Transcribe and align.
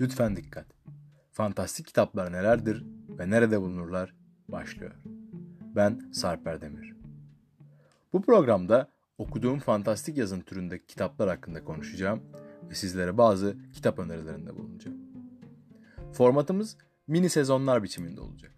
Lütfen 0.00 0.36
dikkat. 0.36 0.66
Fantastik 1.32 1.86
kitaplar 1.86 2.32
nelerdir 2.32 2.86
ve 3.08 3.30
nerede 3.30 3.60
bulunurlar 3.60 4.14
başlıyor. 4.48 4.94
Ben 5.76 6.10
Sarp 6.12 6.46
Erdemir. 6.46 6.94
Bu 8.12 8.22
programda 8.22 8.88
okuduğum 9.18 9.58
fantastik 9.58 10.16
yazın 10.16 10.40
türündeki 10.40 10.86
kitaplar 10.86 11.28
hakkında 11.28 11.64
konuşacağım 11.64 12.22
ve 12.70 12.74
sizlere 12.74 13.18
bazı 13.18 13.56
kitap 13.72 13.98
önerilerinde 13.98 14.56
bulunacağım. 14.56 14.98
Formatımız 16.12 16.76
mini 17.06 17.30
sezonlar 17.30 17.82
biçiminde 17.82 18.20
olacak. 18.20 18.52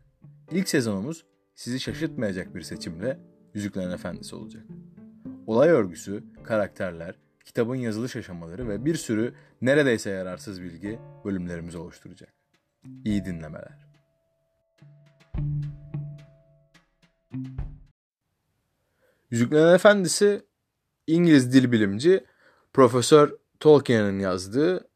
İlk 0.50 0.68
sezonumuz 0.68 1.24
sizi 1.54 1.80
şaşırtmayacak 1.80 2.54
bir 2.54 2.62
seçimle 2.62 3.20
Yüzüklerin 3.54 3.90
Efendisi 3.90 4.36
olacak. 4.36 4.64
Olay 5.46 5.68
örgüsü, 5.68 6.24
karakterler, 6.44 7.18
kitabın 7.44 7.74
yazılış 7.74 8.16
aşamaları 8.16 8.68
ve 8.68 8.84
bir 8.84 8.94
sürü 8.94 9.34
neredeyse 9.62 10.10
yararsız 10.10 10.62
bilgi 10.62 10.98
bölümlerimizi 11.24 11.78
oluşturacak. 11.78 12.32
İyi 13.04 13.24
dinlemeler. 13.24 13.90
Yüzüklerin 19.30 19.74
Efendisi 19.74 20.42
İngiliz 21.06 21.52
dil 21.52 21.72
bilimci 21.72 22.24
Profesör 22.72 23.36
Tolkien'in 23.60 24.18
yazdığı 24.18 24.88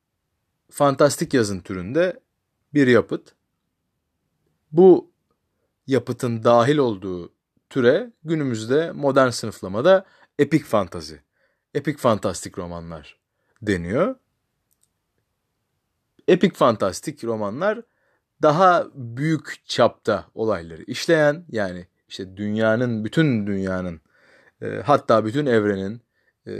fantastik 0.71 1.35
yazın 1.35 1.61
türünde 1.61 2.21
bir 2.75 2.87
yapıt. 2.87 3.35
Bu 4.73 5.11
yapıtın 5.87 6.45
dahil 6.45 6.77
olduğu 6.77 7.33
türe 7.71 8.13
günümüzde 8.25 8.93
modern 8.93 9.29
sınıflamada 9.29 10.05
epik 10.39 10.65
fantazi, 10.65 11.21
epik 11.75 11.99
fantastik 11.99 12.59
romanlar 12.59 13.19
deniyor. 13.63 14.15
Epik 16.29 16.57
fantastik 16.57 17.25
romanlar 17.25 17.83
daha 18.43 18.87
büyük 18.95 19.63
çapta 19.67 20.25
olayları 20.35 20.83
işleyen 20.83 21.45
yani 21.49 21.87
işte 22.09 22.37
dünyanın 22.37 23.05
bütün 23.05 23.47
dünyanın 23.47 24.01
e, 24.63 24.67
hatta 24.85 25.25
bütün 25.25 25.47
evrenin 25.47 26.03
e, 26.47 26.53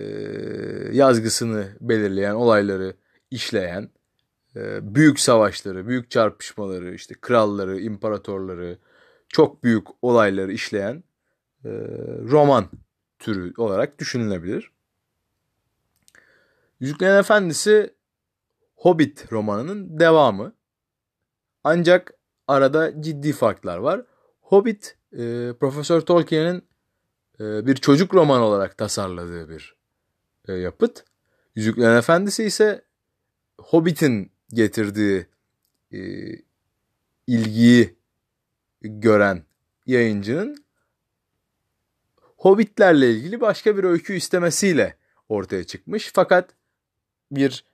yazgısını 0.93 1.77
belirleyen 1.81 2.35
olayları 2.35 2.97
işleyen 3.31 3.91
e, 4.57 4.95
büyük 4.95 5.21
savaşları, 5.21 5.89
büyük 5.89 6.11
çarpışmaları, 6.11 6.95
işte 6.95 7.15
kralları, 7.21 7.81
imparatorları, 7.81 8.79
çok 9.29 9.65
büyük 9.65 9.87
olayları 10.03 10.53
işleyen 10.53 11.05
e, 11.65 11.71
roman 12.31 12.69
türü 13.19 13.53
olarak 13.57 13.99
düşünülebilir. 13.99 14.74
Yüzüklerin 16.81 17.19
Efendisi 17.19 17.95
Hobbit 18.75 19.33
romanının 19.33 19.99
devamı. 20.01 20.55
Ancak 21.65 22.15
arada 22.47 23.03
ciddi 23.03 23.33
farklar 23.33 23.79
var. 23.79 24.05
Hobbit 24.41 24.97
e, 25.13 25.53
Profesör 25.61 26.01
Tolkien'in 26.01 26.65
e, 27.41 27.67
bir 27.67 27.75
çocuk 27.75 28.15
roman 28.15 28.41
olarak 28.41 28.79
tasarladığı 28.79 29.49
bir 29.49 29.77
e, 30.49 30.53
yapıt. 30.53 31.05
Yüzüklerin 31.55 31.97
Efendisi 31.97 32.45
ise 32.45 32.85
Hobbit'in 33.59 34.33
getirdiği 34.49 35.27
e, 35.93 35.99
ilgiyi 37.27 37.97
gören 38.83 39.45
yayıncının 39.87 40.65
Hobbitlerle 42.45 43.11
ilgili 43.11 43.41
başka 43.41 43.77
bir 43.77 43.85
öykü 43.85 44.15
istemesiyle 44.15 44.97
ortaya 45.29 45.65
çıkmış. 45.65 46.11
Fakat 46.15 46.55
bir 47.31 47.65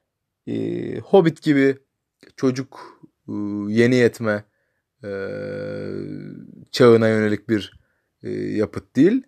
e, 0.46 0.98
Hobbit 0.98 1.42
gibi 1.42 1.78
çocuk 2.36 3.00
e, 3.28 3.32
yeni 3.68 3.94
yetme 3.94 4.44
e, 5.04 5.10
çağına 6.72 7.08
yönelik 7.08 7.48
bir 7.48 7.80
e, 8.22 8.30
yapıt 8.30 8.96
değil. 8.96 9.22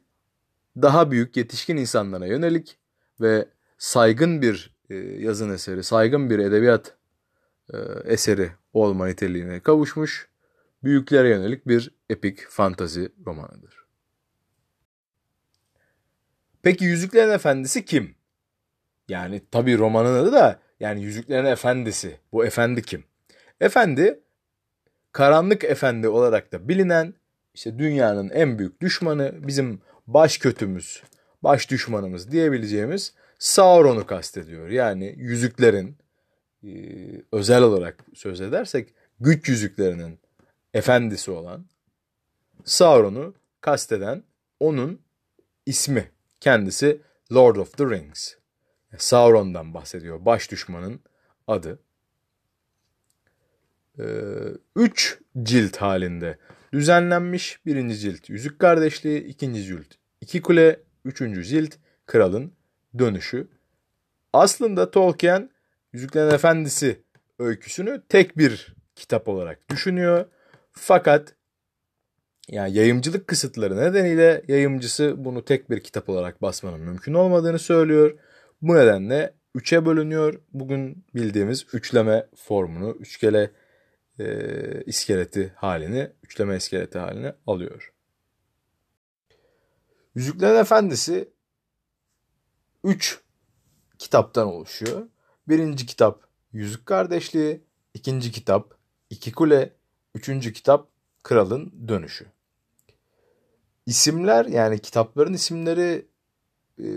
Daha 0.77 1.11
büyük 1.11 1.37
yetişkin 1.37 1.77
insanlara 1.77 2.27
yönelik 2.27 2.79
ve 3.21 3.49
saygın 3.79 4.43
bir 4.43 4.77
e, 4.91 4.95
yazın 4.97 5.51
eseri, 5.51 5.83
saygın 5.83 6.31
bir 6.31 6.39
edebiyat 6.39 6.97
e, 7.73 7.79
eseri 8.05 8.53
olma 8.73 9.07
niteliğine 9.07 9.61
kavuşmuş. 9.61 10.29
Büyüklere 10.85 11.29
yönelik 11.29 11.69
bir 11.69 11.91
epik 12.11 12.41
fantazi 12.49 13.13
romanıdır. 13.27 13.87
Peki 16.63 16.85
Yüzüklerin 16.85 17.31
Efendisi 17.31 17.85
kim? 17.85 18.15
Yani 19.09 19.43
tabii 19.51 19.79
romanın 19.79 20.15
adı 20.15 20.33
da 20.33 20.59
yani 20.81 21.03
Yüzüklerin 21.03 21.45
Efendisi. 21.45 22.19
Bu 22.33 22.45
efendi 22.45 22.83
kim? 22.83 23.05
Efendi 23.61 24.21
karanlık 25.13 25.65
efendi 25.65 26.09
olarak 26.09 26.53
da 26.53 26.69
bilinen 26.69 27.15
işte 27.55 27.79
dünyanın 27.79 28.31
en 28.31 28.59
büyük 28.59 28.81
düşmanı 28.81 29.47
bizim 29.47 29.81
baş 30.07 30.39
kötümüz, 30.39 31.03
baş 31.43 31.71
düşmanımız 31.71 32.33
diyebileceğimiz 32.33 33.15
Sauron'u 33.39 34.07
kastediyor. 34.07 34.69
Yani 34.69 35.15
yüzüklerin 35.19 35.97
e, 36.65 36.71
özel 37.33 37.63
olarak 37.63 38.05
söz 38.15 38.41
edersek 38.41 38.95
güç 39.21 39.49
yüzüklerinin 39.49 40.19
efendisi 40.75 41.31
olan 41.31 41.67
Sauron'u 42.65 43.35
kasteden 43.61 44.23
onun 44.61 45.01
ismi. 45.67 46.11
Kendisi 46.41 47.01
Lord 47.33 47.57
of 47.57 47.77
the 47.77 47.85
Rings. 47.85 48.35
Sauron'dan 48.99 49.75
bahsediyor. 49.75 50.25
Baş 50.25 50.51
düşmanın 50.51 51.01
adı. 51.47 51.79
Ee, 53.99 54.05
üç 54.77 55.19
cilt 55.43 55.77
halinde 55.77 56.39
düzenlenmiş. 56.73 57.67
Birinci 57.67 57.99
cilt 57.99 58.31
Yüzük 58.31 58.59
Kardeşliği, 58.59 59.25
ikinci 59.25 59.65
cilt 59.65 59.95
İki 60.21 60.43
Kule, 60.43 60.81
üçüncü 61.05 61.45
cilt 61.45 61.75
Kralın 62.07 62.53
Dönüşü. 62.99 63.49
Aslında 64.33 64.91
Tolkien 64.91 65.51
Yüzüklerin 65.93 66.35
Efendisi 66.35 67.03
öyküsünü 67.39 68.03
tek 68.09 68.39
bir 68.39 68.75
kitap 68.97 69.29
olarak 69.29 69.71
düşünüyor. 69.71 70.27
Fakat 70.73 71.35
yani 72.49 72.77
yayımcılık 72.77 73.27
kısıtları 73.27 73.77
nedeniyle 73.77 74.43
yayımcısı 74.49 75.15
bunu 75.25 75.45
tek 75.45 75.71
bir 75.71 75.81
kitap 75.81 76.09
olarak 76.09 76.43
basmanın 76.43 76.81
mümkün 76.81 77.15
olmadığını 77.15 77.59
söylüyor. 77.59 78.19
Bu 78.63 78.75
nedenle 78.75 79.35
üçe 79.55 79.87
bölünüyor. 79.87 80.41
Bugün 80.53 81.05
bildiğimiz 81.15 81.67
üçleme 81.73 82.27
formunu, 82.37 82.91
üçgele 82.91 83.51
e, 84.19 84.27
iskeleti 84.87 85.53
halini, 85.57 86.13
üçleme 86.23 86.57
iskeleti 86.57 86.99
halini 86.99 87.33
alıyor. 87.47 87.93
Yüzüklerin 90.15 90.61
Efendisi 90.61 91.29
üç 92.85 93.21
kitaptan 93.99 94.47
oluşuyor. 94.47 95.09
Birinci 95.49 95.87
kitap 95.87 96.27
Yüzük 96.53 96.87
Kardeşliği, 96.87 97.61
ikinci 97.95 98.33
kitap 98.33 98.75
İki 99.11 99.33
Kule, 99.33 99.73
üçüncü 100.15 100.53
kitap 100.53 100.89
Kralın 101.23 101.89
Dönüşü. 101.89 102.27
İsimler 103.87 104.45
yani 104.45 104.79
kitapların 104.79 105.33
isimleri 105.33 106.12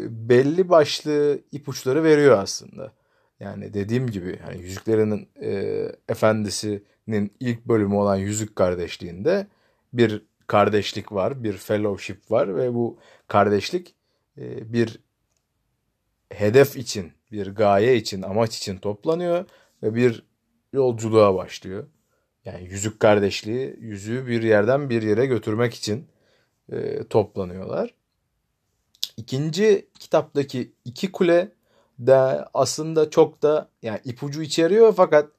belli 0.10 0.70
başlı 0.70 1.40
ipuçları 1.52 2.04
veriyor 2.04 2.38
aslında. 2.38 2.92
Yani 3.40 3.74
dediğim 3.74 4.08
gibi 4.08 4.40
hani 4.40 4.62
Yüzüklerin 4.62 5.30
e, 5.42 5.52
Efendisi'nin 6.10 7.32
ilk 7.40 7.66
bölümü 7.66 7.96
olan 7.96 8.16
Yüzük 8.16 8.56
Kardeşliği'nde 8.56 9.48
bir 9.94 10.22
kardeşlik 10.48 11.12
var, 11.12 11.44
bir 11.44 11.54
fellowship 11.54 12.32
var 12.32 12.56
ve 12.56 12.74
bu 12.74 12.98
kardeşlik 13.28 13.96
e, 14.38 14.74
bir 14.74 15.00
hedef 16.30 16.78
için, 16.78 17.12
bir 17.32 17.48
gaye 17.56 17.96
için, 17.96 18.22
amaç 18.22 18.58
için 18.58 18.78
toplanıyor 18.78 19.46
ve 19.84 19.96
bir 19.96 20.24
yolculuğa 20.74 21.36
başlıyor. 21.36 21.88
Yani 22.46 22.68
yüzük 22.68 23.00
kardeşliği 23.00 23.76
yüzüğü 23.80 24.28
bir 24.28 24.44
yerden 24.44 24.90
bir 24.90 25.02
yere 25.02 25.26
götürmek 25.26 25.74
için 25.74 26.08
e, 26.72 27.04
toplanıyorlar. 27.04 27.94
İkinci 29.18 29.90
kitaptaki 30.00 30.72
iki 30.86 31.12
kule 31.12 31.52
de 32.00 32.46
aslında 32.54 33.10
çok 33.10 33.42
da 33.42 33.70
yani 33.82 34.00
ipucu 34.04 34.42
içeriyor 34.42 34.94
fakat 34.94 35.32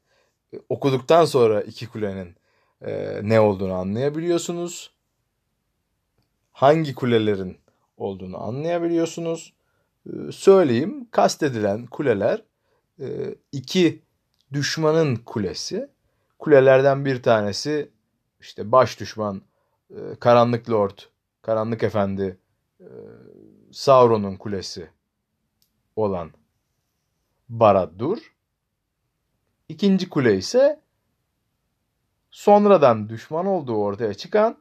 e, 0.55 0.56
okuduktan 0.69 1.25
sonra 1.25 1.62
iki 1.62 1.88
kulenin 1.88 2.37
e, 2.82 3.20
ne 3.23 3.40
olduğunu 3.40 3.75
anlayabiliyorsunuz. 3.75 4.90
Hangi 6.52 6.94
kulelerin 6.94 7.58
olduğunu 7.96 8.43
anlayabiliyorsunuz. 8.43 9.52
E, 10.06 10.32
söyleyeyim 10.32 11.08
kastedilen 11.11 11.87
kuleler 11.87 12.43
e, 13.00 13.34
iki 13.52 14.02
düşmanın 14.52 15.17
kulesi 15.17 15.88
kulelerden 16.38 17.05
bir 17.05 17.23
tanesi 17.23 17.90
işte 18.40 18.73
baş 18.73 19.00
düşman 19.00 19.43
e, 19.90 19.96
Karanlık 20.20 20.70
Lord, 20.70 20.99
Karanlık 21.43 21.82
Efendi 21.82 22.38
e, 22.81 22.88
Sauron'un 23.72 24.36
kulesi 24.36 24.90
olan 25.96 26.30
Barad-dur. 27.48 28.18
İkinci 29.68 30.08
kule 30.08 30.36
ise 30.36 30.80
sonradan 32.30 33.08
düşman 33.08 33.46
olduğu 33.46 33.76
ortaya 33.76 34.14
çıkan 34.14 34.56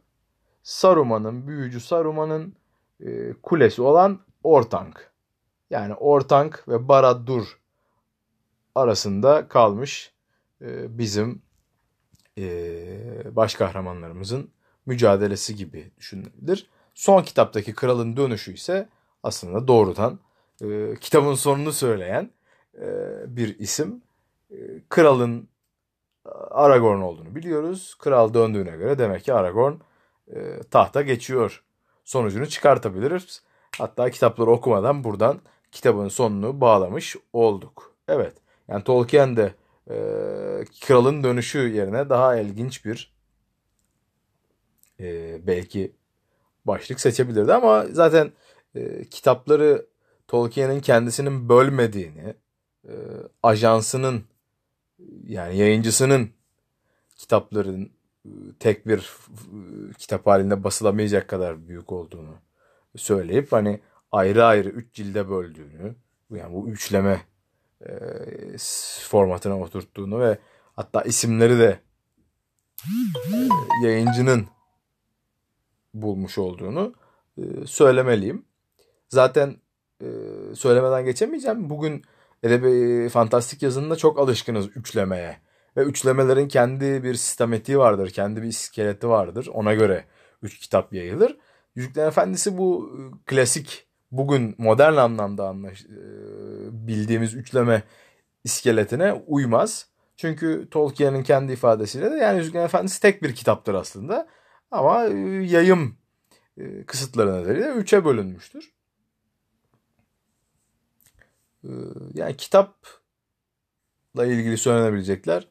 Saruman'ın, 0.63 1.47
büyücü 1.47 1.79
Saruman'ın 1.79 2.55
e, 2.99 3.33
kulesi 3.33 3.81
olan 3.81 4.19
Ortank. 4.43 5.11
Yani 5.69 5.93
Ortank 5.93 6.63
ve 6.67 6.87
Barad-dur 6.87 7.59
arasında 8.75 9.47
kalmış 9.47 10.13
e, 10.61 10.97
bizim 10.97 11.41
e, 12.37 13.35
baş 13.35 13.55
kahramanlarımızın 13.55 14.49
mücadelesi 14.85 15.55
gibi 15.55 15.91
düşünülebilir. 15.97 16.69
Son 16.93 17.23
kitaptaki 17.23 17.73
kralın 17.73 18.17
dönüşü 18.17 18.53
ise 18.53 18.89
aslında 19.25 19.67
doğrudan 19.67 20.19
e, 20.61 20.95
kitabın 21.01 21.35
sonunu 21.35 21.73
söyleyen 21.73 22.31
e, 22.81 22.87
bir 23.27 23.59
isim. 23.59 24.01
E, 24.51 24.55
kralın 24.89 25.49
Aragorn 26.51 27.01
olduğunu 27.01 27.35
biliyoruz. 27.35 27.95
Kral 27.99 28.33
döndüğüne 28.33 28.77
göre 28.77 28.97
demek 28.97 29.23
ki 29.23 29.33
Aragorn 29.33 29.73
e, 30.27 30.63
tahta 30.71 31.01
geçiyor. 31.01 31.63
Sonucunu 32.03 32.45
çıkartabiliriz. 32.47 33.43
Hatta 33.77 34.09
kitapları 34.09 34.51
okumadan 34.51 35.03
buradan 35.03 35.41
kitabın 35.71 36.07
sonunu 36.07 36.61
bağlamış 36.61 37.15
olduk. 37.33 37.95
Evet. 38.07 38.33
Yani 38.67 38.83
Tolkien 38.83 39.37
de 39.37 39.53
e, 39.89 39.95
kralın 40.87 41.23
dönüşü 41.23 41.59
yerine 41.59 42.09
daha 42.09 42.35
ilginç 42.35 42.85
bir 42.85 43.15
e, 44.99 45.37
belki 45.47 45.95
başlık 46.65 46.99
seçebilirdi 46.99 47.53
ama 47.53 47.85
zaten 47.91 48.31
e, 48.75 49.05
kitapları 49.05 49.85
Tolkien'in 50.27 50.79
kendisinin 50.79 51.49
bölmediğini, 51.49 52.35
e, 52.87 52.93
ajansının 53.43 54.23
yani 55.27 55.57
yayıncısının 55.57 56.29
kitapların 57.15 57.91
e, 58.25 58.29
tek 58.59 58.87
bir 58.87 59.11
kitap 59.97 60.27
halinde 60.27 60.63
basılamayacak 60.63 61.27
kadar 61.27 61.67
büyük 61.67 61.91
olduğunu 61.91 62.35
söyleyip 62.95 63.51
hani 63.51 63.79
ayrı 64.11 64.45
ayrı 64.45 64.69
üç 64.69 64.93
cilde 64.93 65.29
böldüğünü 65.29 65.95
yani 66.31 66.53
bu 66.53 66.69
üçleme 66.69 67.21
e, 67.81 67.91
formatına 69.01 69.59
oturttuğunu 69.59 70.19
ve 70.19 70.37
hatta 70.75 71.01
isimleri 71.01 71.59
de 71.59 71.79
e, 73.83 73.87
yayıncının 73.87 74.47
bulmuş 75.93 76.37
olduğunu 76.37 76.93
söylemeliyim. 77.65 78.45
Zaten 79.09 79.55
e, 80.01 80.07
söylemeden 80.55 81.05
geçemeyeceğim. 81.05 81.69
Bugün 81.69 82.03
edebi 82.43 83.09
fantastik 83.09 83.61
yazında 83.63 83.95
çok 83.95 84.19
alışkınız 84.19 84.67
üçlemeye. 84.75 85.37
Ve 85.77 85.83
üçlemelerin 85.83 86.47
kendi 86.47 87.03
bir 87.03 87.15
sistematiği 87.15 87.77
vardır, 87.77 88.09
kendi 88.09 88.41
bir 88.41 88.47
iskeleti 88.47 89.09
vardır. 89.09 89.47
Ona 89.53 89.73
göre 89.73 90.05
üç 90.41 90.59
kitap 90.59 90.93
yayılır. 90.93 91.37
Yüzüklerin 91.75 92.07
Efendisi 92.07 92.57
bu 92.57 92.91
e, 92.93 92.99
klasik, 93.25 93.87
bugün 94.11 94.55
modern 94.57 94.95
anlamda 94.95 95.47
anlaş, 95.47 95.85
e, 95.85 95.97
bildiğimiz 96.87 97.33
üçleme 97.33 97.83
iskeletine 98.43 99.13
uymaz. 99.13 99.87
Çünkü 100.17 100.67
Tolkien'in 100.71 101.23
kendi 101.23 101.53
ifadesiyle 101.53 102.11
de 102.11 102.15
yani 102.15 102.37
Yüzüklerin 102.37 102.65
Efendisi 102.65 103.01
tek 103.01 103.23
bir 103.23 103.35
kitaptır 103.35 103.73
aslında. 103.73 104.27
Ama 104.71 105.05
e, 105.05 105.13
yayım 105.43 105.97
kısıtları 106.87 107.43
nedeniyle 107.43 107.69
üçe 107.69 108.05
bölünmüştür. 108.05 108.75
Yani 112.13 112.37
kitapla 112.37 114.25
ilgili 114.25 114.57
söylenebilecekler 114.57 115.47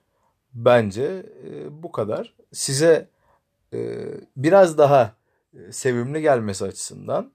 bence 0.55 1.27
bu 1.71 1.93
kadar. 1.93 2.35
Size 2.53 3.11
biraz 4.37 4.79
daha 4.79 5.17
sevimli 5.71 6.23
gelmesi 6.23 6.65
açısından 6.65 7.33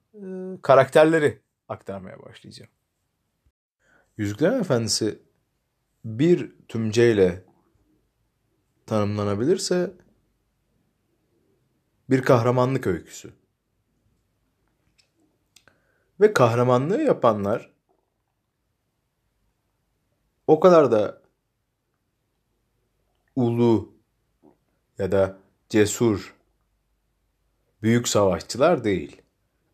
karakterleri 0.61 1.41
aktarmaya 1.67 2.21
başlayacağım. 2.21 2.71
Yüzüklerin 4.17 4.59
Efendisi 4.59 5.19
bir 6.05 6.51
tümceyle 6.67 7.43
tanımlanabilirse 8.85 9.91
bir 12.09 12.21
kahramanlık 12.21 12.87
öyküsü. 12.87 13.33
Ve 16.21 16.33
kahramanlığı 16.33 17.01
yapanlar 17.01 17.73
o 20.49 20.59
kadar 20.59 20.91
da 20.91 21.21
ulu 23.35 23.93
ya 24.97 25.11
da 25.11 25.37
cesur 25.69 26.35
büyük 27.81 28.07
savaşçılar 28.07 28.83
değil. 28.83 29.21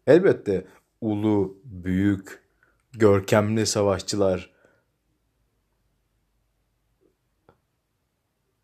Elbette 0.08 0.68
ulu, 1.02 1.58
büyük, 1.64 2.44
görkemli 2.92 3.66
savaşçılar 3.66 4.54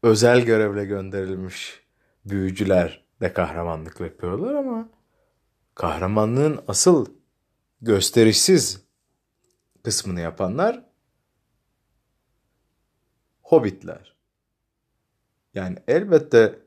özel 0.03 0.41
görevle 0.41 0.85
gönderilmiş 0.85 1.83
büyücüler 2.25 3.05
de 3.21 3.33
kahramanlık 3.33 3.99
yapıyorlar 3.99 4.53
ama 4.53 4.89
kahramanlığın 5.75 6.63
asıl 6.67 7.05
gösterişsiz 7.81 8.81
kısmını 9.83 10.21
yapanlar 10.21 10.90
hobbitler. 13.51 14.15
Yani 15.53 15.77
elbette 15.87 16.59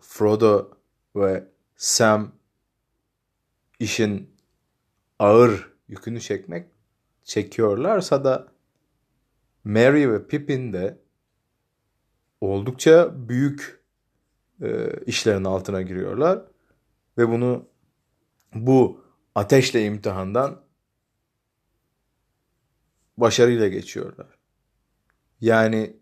Frodo 0.00 0.70
ve 1.16 1.48
Sam 1.76 2.32
işin 3.78 4.30
ağır 5.18 5.72
yükünü 5.88 6.20
çekmek 6.20 6.66
çekiyorlarsa 7.24 8.24
da 8.24 8.52
Mary 9.64 10.08
ve 10.08 10.26
Pippin 10.26 10.72
de 10.72 10.98
oldukça 12.40 13.28
büyük 13.28 13.80
e, 14.62 14.90
işlerin 15.06 15.44
altına 15.44 15.82
giriyorlar 15.82 16.42
ve 17.18 17.28
bunu 17.28 17.68
bu 18.54 19.04
ateşle 19.34 19.84
imtihandan 19.84 20.62
başarıyla 23.16 23.68
geçiyorlar. 23.68 24.38
Yani 25.40 25.99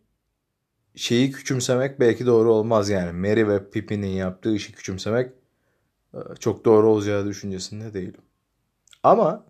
şeyi 0.99 1.33
küçümsemek 1.33 2.01
belki 2.01 2.27
doğru 2.27 2.53
olmaz 2.53 2.89
yani. 2.89 3.13
Mary 3.13 3.49
ve 3.49 3.71
Pippin'in 3.71 4.07
yaptığı 4.07 4.55
işi 4.55 4.73
küçümsemek 4.73 5.33
e, 6.15 6.19
çok 6.41 6.65
doğru 6.65 6.89
olacağı 6.91 7.27
düşüncesinde 7.27 7.95
değilim. 7.95 8.21
Ama 9.03 9.47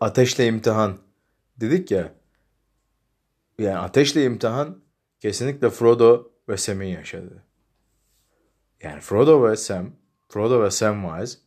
ateşle 0.00 0.46
imtihan 0.46 0.98
dedik 1.56 1.90
ya 1.90 2.14
yani 3.58 3.78
ateşle 3.78 4.24
imtihan 4.24 4.82
kesinlikle 5.20 5.70
Frodo 5.70 6.32
ve 6.48 6.56
Sam'in 6.56 6.86
yaşadığı. 6.88 7.42
Yani 8.82 9.00
Frodo 9.00 9.48
ve 9.48 9.56
Sam, 9.56 9.90
Frodo 10.28 10.62
ve 10.62 10.70
Samwise 10.70 11.38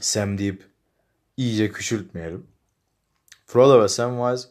Sam 0.00 0.38
deyip 0.38 0.70
iyice 1.36 1.72
küçültmeyelim. 1.72 2.46
Frodo 3.46 3.82
ve 3.82 3.88
Samwise 3.88 4.48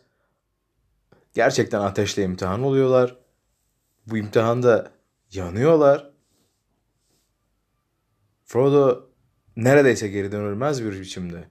gerçekten 1.33 1.81
ateşle 1.81 2.23
imtihan 2.23 2.63
oluyorlar. 2.63 3.17
Bu 4.07 4.17
imtihanda 4.17 4.91
yanıyorlar. 5.31 6.11
Frodo 8.45 9.09
neredeyse 9.55 10.07
geri 10.07 10.31
dönülmez 10.31 10.83
bir 10.83 10.99
biçimde 10.99 11.49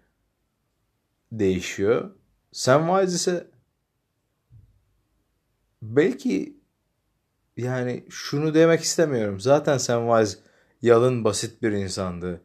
değişiyor. 1.33 2.11
Samwise 2.53 3.15
ise 3.15 3.47
belki 5.83 6.61
yani 7.57 8.05
şunu 8.11 8.55
demek 8.55 8.81
istemiyorum. 8.81 9.41
Zaten 9.41 9.79
Samwise 9.79 10.39
yalın 10.83 11.25
basit 11.25 11.63
bir 11.63 11.73
insandı. 11.73 12.41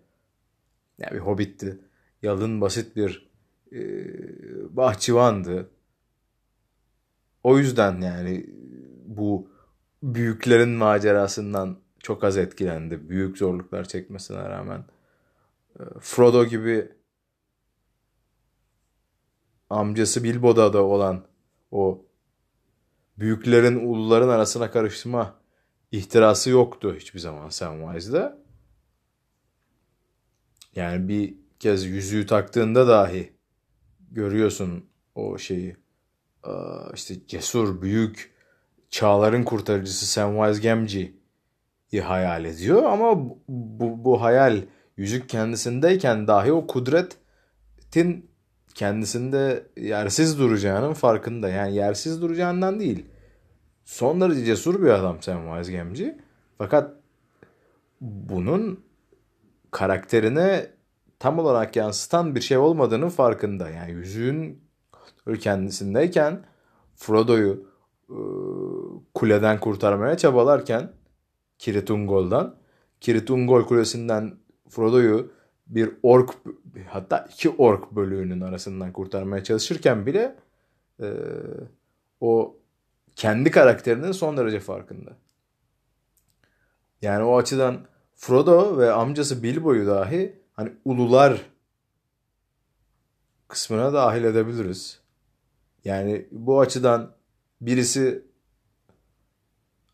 Yani 0.97 1.11
bir 1.13 1.19
hobbitti. 1.19 1.79
Yalın 2.21 2.61
basit 2.61 2.95
bir 2.95 3.29
e, 3.71 3.79
bahçıvandı. 4.75 5.69
O 7.45 7.57
yüzden 7.57 8.01
yani 8.01 8.45
bu 9.05 9.49
büyüklerin 10.03 10.69
macerasından 10.69 11.79
çok 11.99 12.23
az 12.23 12.37
etkilendi. 12.37 13.09
Büyük 13.09 13.37
zorluklar 13.37 13.83
çekmesine 13.83 14.49
rağmen. 14.49 14.85
E, 15.79 15.83
Frodo 15.99 16.45
gibi 16.45 16.91
amcası 19.69 20.23
Bilbo'da 20.23 20.73
da 20.73 20.83
olan 20.83 21.25
o 21.71 22.05
büyüklerin 23.17 23.75
uluların 23.75 24.29
arasına 24.29 24.71
karışma 24.71 25.35
ihtirası 25.91 26.49
yoktu 26.49 26.95
hiçbir 26.95 27.19
zaman 27.19 27.49
Samwise'da. 27.49 28.37
Yani 30.75 31.07
bir 31.07 31.37
kez 31.59 31.85
yüzüğü 31.85 32.25
taktığında 32.25 32.87
dahi 32.87 33.33
görüyorsun 34.11 34.89
o 35.15 35.37
şeyi 35.37 35.84
işte 36.93 37.27
cesur, 37.27 37.81
büyük, 37.81 38.33
çağların 38.89 39.43
kurtarıcısı 39.43 40.05
Samwise 40.05 40.69
Gamgee'yi 40.69 42.01
hayal 42.01 42.45
ediyor 42.45 42.83
ama 42.83 43.19
bu, 43.19 43.39
bu, 43.47 44.05
bu 44.05 44.21
hayal 44.21 44.61
yüzük 44.97 45.29
kendisindeyken 45.29 46.27
dahi 46.27 46.51
o 46.51 46.67
kudretin 46.67 48.29
kendisinde 48.75 49.67
yersiz 49.77 50.39
duracağının 50.39 50.93
farkında. 50.93 51.49
Yani 51.49 51.75
yersiz 51.75 52.21
duracağından 52.21 52.79
değil. 52.79 53.05
Son 53.85 54.21
derece 54.21 54.45
cesur 54.45 54.81
bir 54.81 54.87
adam 54.87 55.21
Samwise 55.21 55.71
Gamgee. 55.77 56.17
Fakat 56.57 56.93
bunun 58.01 58.85
karakterine 59.71 60.67
tam 61.19 61.39
olarak 61.39 61.75
yansıtan 61.75 62.35
bir 62.35 62.41
şey 62.41 62.57
olmadığının 62.57 63.09
farkında. 63.09 63.69
Yani 63.69 63.91
yüzüğün 63.91 64.64
kendisindeyken 65.39 66.45
Frodo'yu 66.95 67.67
e, 68.09 68.17
kuleden 69.13 69.59
kurtarmaya 69.59 70.17
çabalarken 70.17 70.91
Kirit 71.57 71.91
Ungol'dan 71.91 72.55
Kirit 73.01 73.29
Ungol 73.29 73.61
kulesinden 73.61 74.37
Frodo'yu 74.69 75.31
bir 75.67 75.91
ork 76.03 76.29
hatta 76.89 77.27
iki 77.33 77.49
ork 77.49 77.91
bölüğünün 77.91 78.41
arasından 78.41 78.93
kurtarmaya 78.93 79.43
çalışırken 79.43 80.05
bile 80.05 80.35
e, 81.01 81.13
o 82.21 82.57
kendi 83.15 83.51
karakterinin 83.51 84.11
son 84.11 84.37
derece 84.37 84.59
farkında. 84.59 85.17
Yani 87.01 87.23
o 87.23 87.37
açıdan 87.37 87.85
Frodo 88.15 88.77
ve 88.77 88.91
amcası 88.91 89.43
Bilbo'yu 89.43 89.87
dahi 89.87 90.39
hani 90.53 90.71
ulular 90.85 91.41
kısmına 93.47 93.93
dahil 93.93 94.23
edebiliriz. 94.23 95.04
Yani 95.85 96.27
bu 96.31 96.59
açıdan 96.59 97.15
birisi 97.61 98.25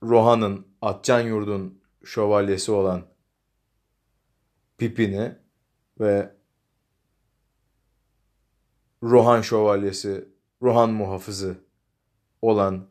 Rohan'ın 0.03 0.67
Atcan 0.81 1.21
Yurdun 1.21 1.81
şövalyesi 2.03 2.71
olan 2.71 3.05
Pipin'i 4.77 5.35
ve 5.99 6.35
Rohan 9.03 9.41
şövalyesi, 9.41 10.27
Rohan 10.61 10.89
muhafızı 10.89 11.57
olan 12.41 12.87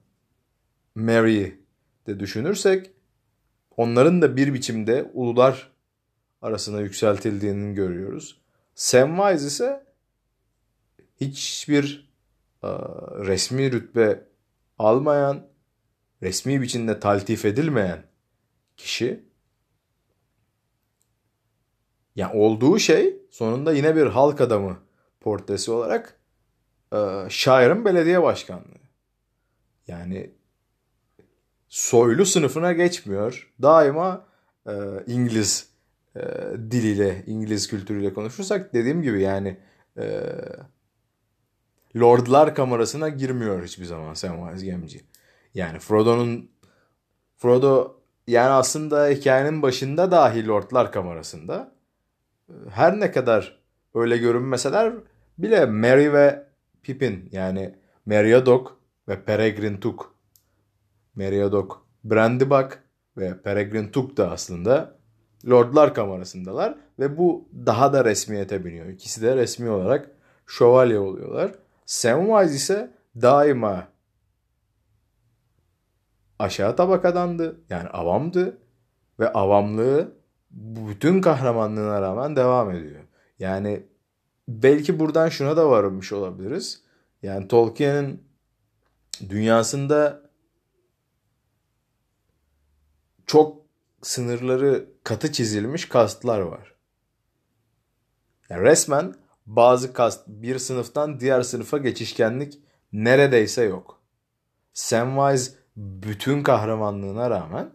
Mary'i 0.94 1.60
de 2.06 2.20
düşünürsek 2.20 2.90
onların 3.76 4.22
da 4.22 4.36
bir 4.36 4.54
biçimde 4.54 5.10
ulular 5.14 5.72
arasına 6.42 6.80
yükseltildiğini 6.80 7.74
görüyoruz. 7.74 8.40
Samwise 8.74 9.46
ise 9.46 9.86
hiçbir 11.20 12.09
resmi 13.24 13.72
rütbe 13.72 14.24
almayan, 14.78 15.46
resmi 16.22 16.60
biçimde 16.60 17.00
taltif 17.00 17.44
edilmeyen 17.44 18.02
kişi 18.76 19.24
yani 22.16 22.32
olduğu 22.34 22.78
şey 22.78 23.16
sonunda 23.30 23.72
yine 23.72 23.96
bir 23.96 24.06
halk 24.06 24.40
adamı 24.40 24.78
portresi 25.20 25.70
olarak 25.70 26.20
e, 26.92 26.96
Shire'ın 27.28 27.84
belediye 27.84 28.22
başkanlığı. 28.22 28.80
Yani 29.86 30.30
soylu 31.68 32.26
sınıfına 32.26 32.72
geçmiyor. 32.72 33.52
Daima 33.62 34.26
e, 34.66 34.72
İngiliz 35.06 35.70
e, 36.16 36.20
diliyle, 36.70 37.24
İngiliz 37.26 37.68
kültürüyle 37.68 38.14
konuşursak 38.14 38.74
dediğim 38.74 39.02
gibi 39.02 39.22
yani 39.22 39.60
e, 39.98 40.22
Lordlar 41.96 42.54
kamerasına 42.54 43.08
girmiyor 43.08 43.64
hiçbir 43.64 43.84
zaman 43.84 44.14
Samwise 44.14 44.66
Gamgee. 44.66 45.00
Yani 45.54 45.78
Frodo'nun 45.78 46.50
Frodo 47.36 48.00
yani 48.26 48.50
aslında 48.50 49.08
hikayenin 49.08 49.62
başında 49.62 50.10
dahi 50.10 50.48
Lordlar 50.48 50.92
kamerasında 50.92 51.72
her 52.70 53.00
ne 53.00 53.10
kadar 53.10 53.60
öyle 53.94 54.16
görünmeseler 54.16 54.94
bile 55.38 55.66
Merry 55.66 56.12
ve 56.12 56.46
Pippin 56.82 57.28
yani 57.32 57.74
Meriadoc 58.06 58.70
ve 59.08 59.24
Peregrin 59.24 59.76
Took 59.76 60.14
Meriadoc 61.14 61.74
Brandybuck 62.04 62.78
ve 63.16 63.42
Peregrin 63.42 63.88
Took 63.88 64.16
da 64.16 64.30
aslında 64.30 64.98
Lordlar 65.50 65.94
kamerasındalar 65.94 66.74
ve 66.98 67.18
bu 67.18 67.48
daha 67.66 67.92
da 67.92 68.04
resmiyete 68.04 68.64
biniyor. 68.64 68.86
İkisi 68.86 69.22
de 69.22 69.36
resmi 69.36 69.70
olarak 69.70 70.10
şövalye 70.46 70.98
oluyorlar. 70.98 71.52
Samwise 71.90 72.54
ise 72.54 72.90
daima 73.16 73.88
aşağı 76.38 76.76
tabakadandı. 76.76 77.60
Yani 77.70 77.88
avamdı 77.88 78.58
ve 79.20 79.32
avamlığı 79.32 80.12
bütün 80.50 81.20
kahramanlığına 81.20 82.02
rağmen 82.02 82.36
devam 82.36 82.70
ediyor. 82.70 83.02
Yani 83.38 83.86
belki 84.48 84.98
buradan 84.98 85.28
şuna 85.28 85.56
da 85.56 85.70
varmış 85.70 86.12
olabiliriz. 86.12 86.82
Yani 87.22 87.48
Tolkien'in 87.48 88.24
dünyasında 89.28 90.22
çok 93.26 93.62
sınırları 94.02 94.88
katı 95.04 95.32
çizilmiş 95.32 95.88
kastlar 95.88 96.40
var. 96.40 96.74
Yani 98.48 98.62
resmen 98.62 99.14
bazı 99.56 99.92
kast 99.92 100.28
bir 100.28 100.58
sınıftan 100.58 101.20
diğer 101.20 101.42
sınıfa 101.42 101.78
geçişkenlik 101.78 102.58
neredeyse 102.92 103.62
yok. 103.62 104.02
Samwise 104.72 105.52
bütün 105.76 106.42
kahramanlığına 106.42 107.30
rağmen 107.30 107.72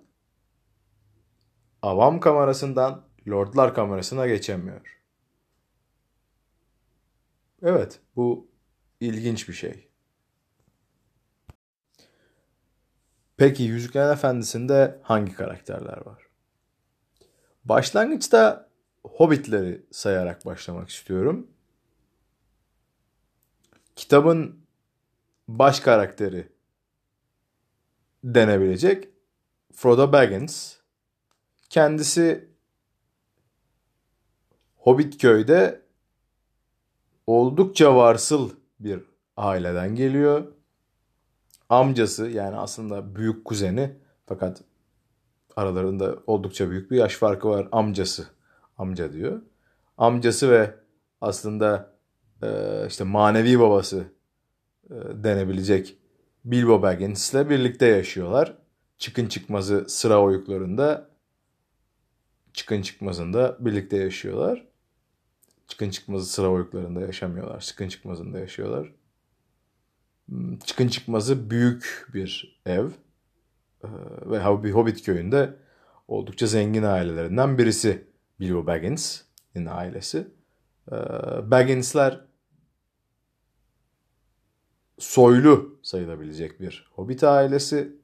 avam 1.81 2.19
kamerasından 2.19 3.05
lordlar 3.27 3.73
kamerasına 3.73 4.27
geçemiyor. 4.27 5.01
Evet 7.63 7.99
bu 8.15 8.47
ilginç 8.99 9.49
bir 9.49 9.53
şey. 9.53 9.87
Peki 13.37 13.63
Yüzüklerin 13.63 14.13
Efendisi'nde 14.13 14.99
hangi 15.03 15.33
karakterler 15.33 16.05
var? 16.05 16.27
Başlangıçta 17.65 18.69
Hobbitleri 19.03 19.85
sayarak 19.91 20.45
başlamak 20.45 20.89
istiyorum. 20.89 21.54
Kitabın 23.95 24.65
baş 25.47 25.79
karakteri 25.79 26.51
denebilecek 28.23 29.09
Frodo 29.73 30.11
Baggins. 30.11 30.75
Kendisi 31.69 32.49
Hobbit 34.75 35.21
köyde 35.21 35.81
oldukça 37.27 37.95
varsıl 37.95 38.51
bir 38.79 39.03
aileden 39.37 39.95
geliyor. 39.95 40.53
Amcası 41.69 42.29
yani 42.29 42.55
aslında 42.55 43.15
büyük 43.15 43.45
kuzeni 43.45 43.95
fakat 44.25 44.63
aralarında 45.55 46.17
oldukça 46.27 46.69
büyük 46.69 46.91
bir 46.91 46.97
yaş 46.97 47.15
farkı 47.15 47.49
var. 47.49 47.67
Amcası 47.71 48.27
amca 48.77 49.13
diyor. 49.13 49.41
Amcası 49.97 50.51
ve 50.51 50.75
aslında 51.21 51.94
işte 52.87 53.03
manevi 53.03 53.59
babası 53.59 54.05
e, 54.89 54.93
denebilecek 55.23 55.97
Bilbo 56.45 56.81
Baggins 56.81 57.33
ile 57.33 57.49
birlikte 57.49 57.85
yaşıyorlar. 57.85 58.57
Çıkın 58.97 59.27
çıkmazı 59.27 59.85
sıra 59.87 60.21
oyuklarında 60.21 61.09
çıkın 62.53 62.81
çıkmazında 62.81 63.57
birlikte 63.59 63.97
yaşıyorlar. 63.97 64.67
Çıkın 65.67 65.89
çıkmazı 65.89 66.25
sıra 66.25 66.49
oyuklarında 66.49 67.01
yaşamıyorlar. 67.01 67.59
Çıkın 67.59 67.87
çıkmazında 67.87 68.39
yaşıyorlar. 68.39 68.91
Hmm, 70.25 70.59
çıkın 70.59 70.87
çıkmazı 70.87 71.49
büyük 71.49 72.07
bir 72.13 72.61
ev 72.65 72.87
ee, 73.83 73.87
ve 74.25 74.71
Hobbit 74.71 75.03
köyünde 75.03 75.55
oldukça 76.07 76.47
zengin 76.47 76.83
ailelerinden 76.83 77.57
birisi 77.57 78.07
Bilbo 78.39 78.67
Baggins'in 78.67 79.65
ailesi. 79.65 80.27
Ee, 80.91 80.95
Baggins'ler 81.51 82.21
soylu 84.99 85.79
sayılabilecek 85.83 86.59
bir 86.59 86.91
Hobbit 86.91 87.23
ailesi. 87.23 87.95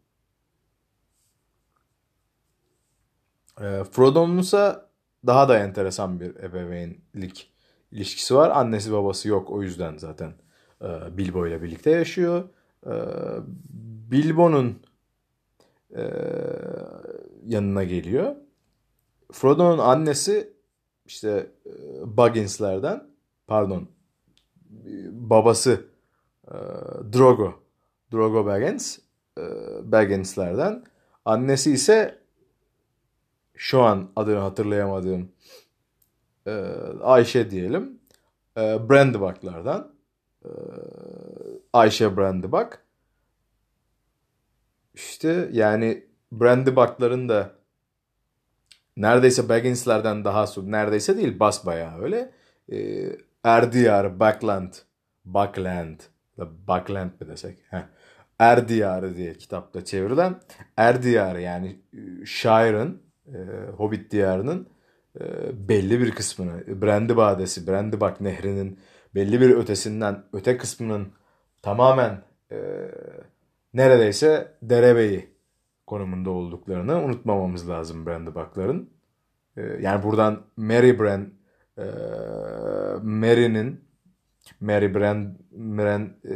Ee, 3.61 3.83
Frodo'nun 3.83 4.37
ise 4.37 4.75
daha 5.25 5.49
da 5.49 5.59
enteresan 5.59 6.19
bir 6.19 6.35
ebeveynlik 6.35 7.51
ilişkisi 7.91 8.35
var. 8.35 8.49
Annesi 8.49 8.91
babası 8.91 9.27
yok 9.27 9.51
o 9.51 9.63
yüzden 9.63 9.97
zaten 9.97 10.33
e, 10.81 11.17
Bilbo 11.17 11.47
ile 11.47 11.63
birlikte 11.63 11.91
yaşıyor. 11.91 12.49
E, 12.85 12.93
Bilbo'nun 14.11 14.79
e, 15.95 16.03
yanına 17.45 17.83
geliyor. 17.83 18.35
Frodo'nun 19.31 19.77
annesi 19.77 20.53
işte 21.05 21.51
e, 21.65 21.71
Baggins'lerden 22.17 23.07
pardon 23.47 23.87
babası 25.11 25.71
e, 25.71 25.90
Drogo 27.13 27.61
Drogo 28.11 28.45
Baggins. 28.45 28.99
E, 29.37 29.41
Baggins'lerden. 29.91 30.83
Annesi 31.25 31.71
ise 31.71 32.19
şu 33.55 33.81
an 33.81 34.09
adını 34.15 34.37
hatırlayamadığım 34.37 35.31
e, 36.47 36.51
Ayşe 37.01 37.51
diyelim. 37.51 37.99
E, 38.57 38.89
Brandybach'lardan. 38.89 39.93
E, 40.45 40.49
Ayşe 41.73 42.17
Brandybach. 42.17 42.69
İşte 44.93 45.49
yani 45.51 46.03
Brandybach'ların 46.31 47.29
da 47.29 47.51
neredeyse 48.97 49.49
Baggins'lerden 49.49 50.25
daha 50.25 50.45
neredeyse 50.63 51.17
değil 51.17 51.39
basbayağı 51.39 52.01
öyle. 52.01 52.31
Erdiyar, 53.43 54.19
Backland, 54.19 54.73
Buckland, 55.25 55.99
Buckland 56.67 57.11
mi 57.21 57.27
desek? 57.27 57.57
Heh. 57.69 57.83
Erdiyarı 58.39 59.15
diye 59.15 59.33
kitapta 59.33 59.85
çevrilen 59.85 60.35
Erdiyarı 60.77 61.41
yani 61.41 61.79
e, 61.93 62.25
şairin 62.25 63.01
e, 63.27 63.37
Hobbit 63.77 64.11
diyarının 64.11 64.67
e, 65.19 65.23
belli 65.69 65.99
bir 65.99 66.11
kısmını 66.11 66.81
Brandy 66.81 67.15
Badesi, 67.15 67.67
Brandybach 67.67 68.21
Nehri'nin 68.21 68.79
belli 69.15 69.41
bir 69.41 69.49
ötesinden 69.49 70.23
öte 70.33 70.57
kısmının 70.57 71.13
tamamen 71.61 72.23
e, 72.51 72.57
neredeyse 73.73 74.57
derebeyi 74.61 75.29
konumunda 75.87 76.29
olduklarını 76.29 77.03
unutmamamız 77.03 77.69
lazım 77.69 78.05
Brandybach'ların. 78.05 78.89
E, 79.57 79.61
yani 79.61 80.03
buradan 80.03 80.41
Mary 80.57 80.99
Brand 80.99 81.27
e, 81.77 81.85
Mary'nin 83.01 83.90
Mary 84.59 84.95
Brand, 84.95 85.35
Brand 85.51 86.09
e, 86.25 86.33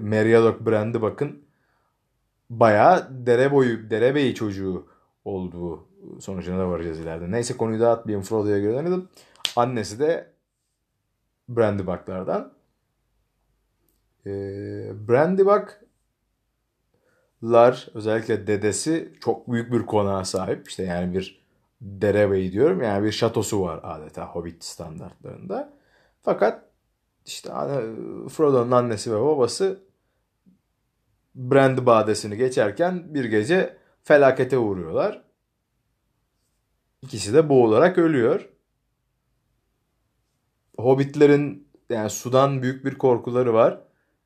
Meriadoc 0.00 0.66
Brandybach'ın 0.66 1.42
bayağı 2.50 3.26
dere 3.26 3.52
boyu, 3.52 3.90
derebeyi 3.90 4.34
çocuğu 4.34 4.86
olduğu 5.24 5.88
sonucuna 6.20 6.58
da 6.58 6.68
varacağız 6.68 7.00
ileride. 7.00 7.30
Neyse 7.30 7.56
konuyu 7.56 7.80
dağıtmayayım 7.80 8.24
Frodo'ya 8.24 8.58
gelelim. 8.58 9.08
Annesi 9.56 9.98
de 9.98 10.32
Brandybach'lardan. 11.48 12.52
E, 14.26 14.30
Brandybach'lar 15.08 17.88
özellikle 17.94 18.46
dedesi 18.46 19.12
çok 19.20 19.52
büyük 19.52 19.72
bir 19.72 19.86
konağa 19.86 20.24
sahip. 20.24 20.68
İşte 20.68 20.82
yani 20.82 21.14
bir 21.14 21.48
derebeyi 21.80 22.52
diyorum. 22.52 22.82
Yani 22.82 23.04
bir 23.04 23.12
şatosu 23.12 23.62
var 23.62 23.80
adeta 23.82 24.26
Hobbit 24.26 24.64
standartlarında. 24.64 25.72
Fakat 26.22 26.67
işte 27.28 27.50
Frodo'nun 28.28 28.70
annesi 28.70 29.12
ve 29.12 29.20
babası 29.20 29.80
Brand 31.34 31.86
Badesi'ni 31.86 32.36
geçerken 32.36 33.14
bir 33.14 33.24
gece 33.24 33.76
felakete 34.04 34.58
uğruyorlar. 34.58 35.22
İkisi 37.02 37.34
de 37.34 37.48
boğularak 37.48 37.98
ölüyor. 37.98 38.48
Hobbitlerin 40.78 41.68
yani 41.90 42.10
sudan 42.10 42.62
büyük 42.62 42.84
bir 42.84 42.98
korkuları 42.98 43.54
var. 43.54 43.80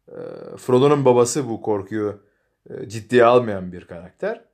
Ee, 0.08 0.12
Frodo'nun 0.56 1.04
babası 1.04 1.48
bu 1.48 1.62
korkuyu 1.62 2.22
e, 2.70 2.88
ciddiye 2.88 3.24
almayan 3.24 3.72
bir 3.72 3.84
karakter. 3.84 4.44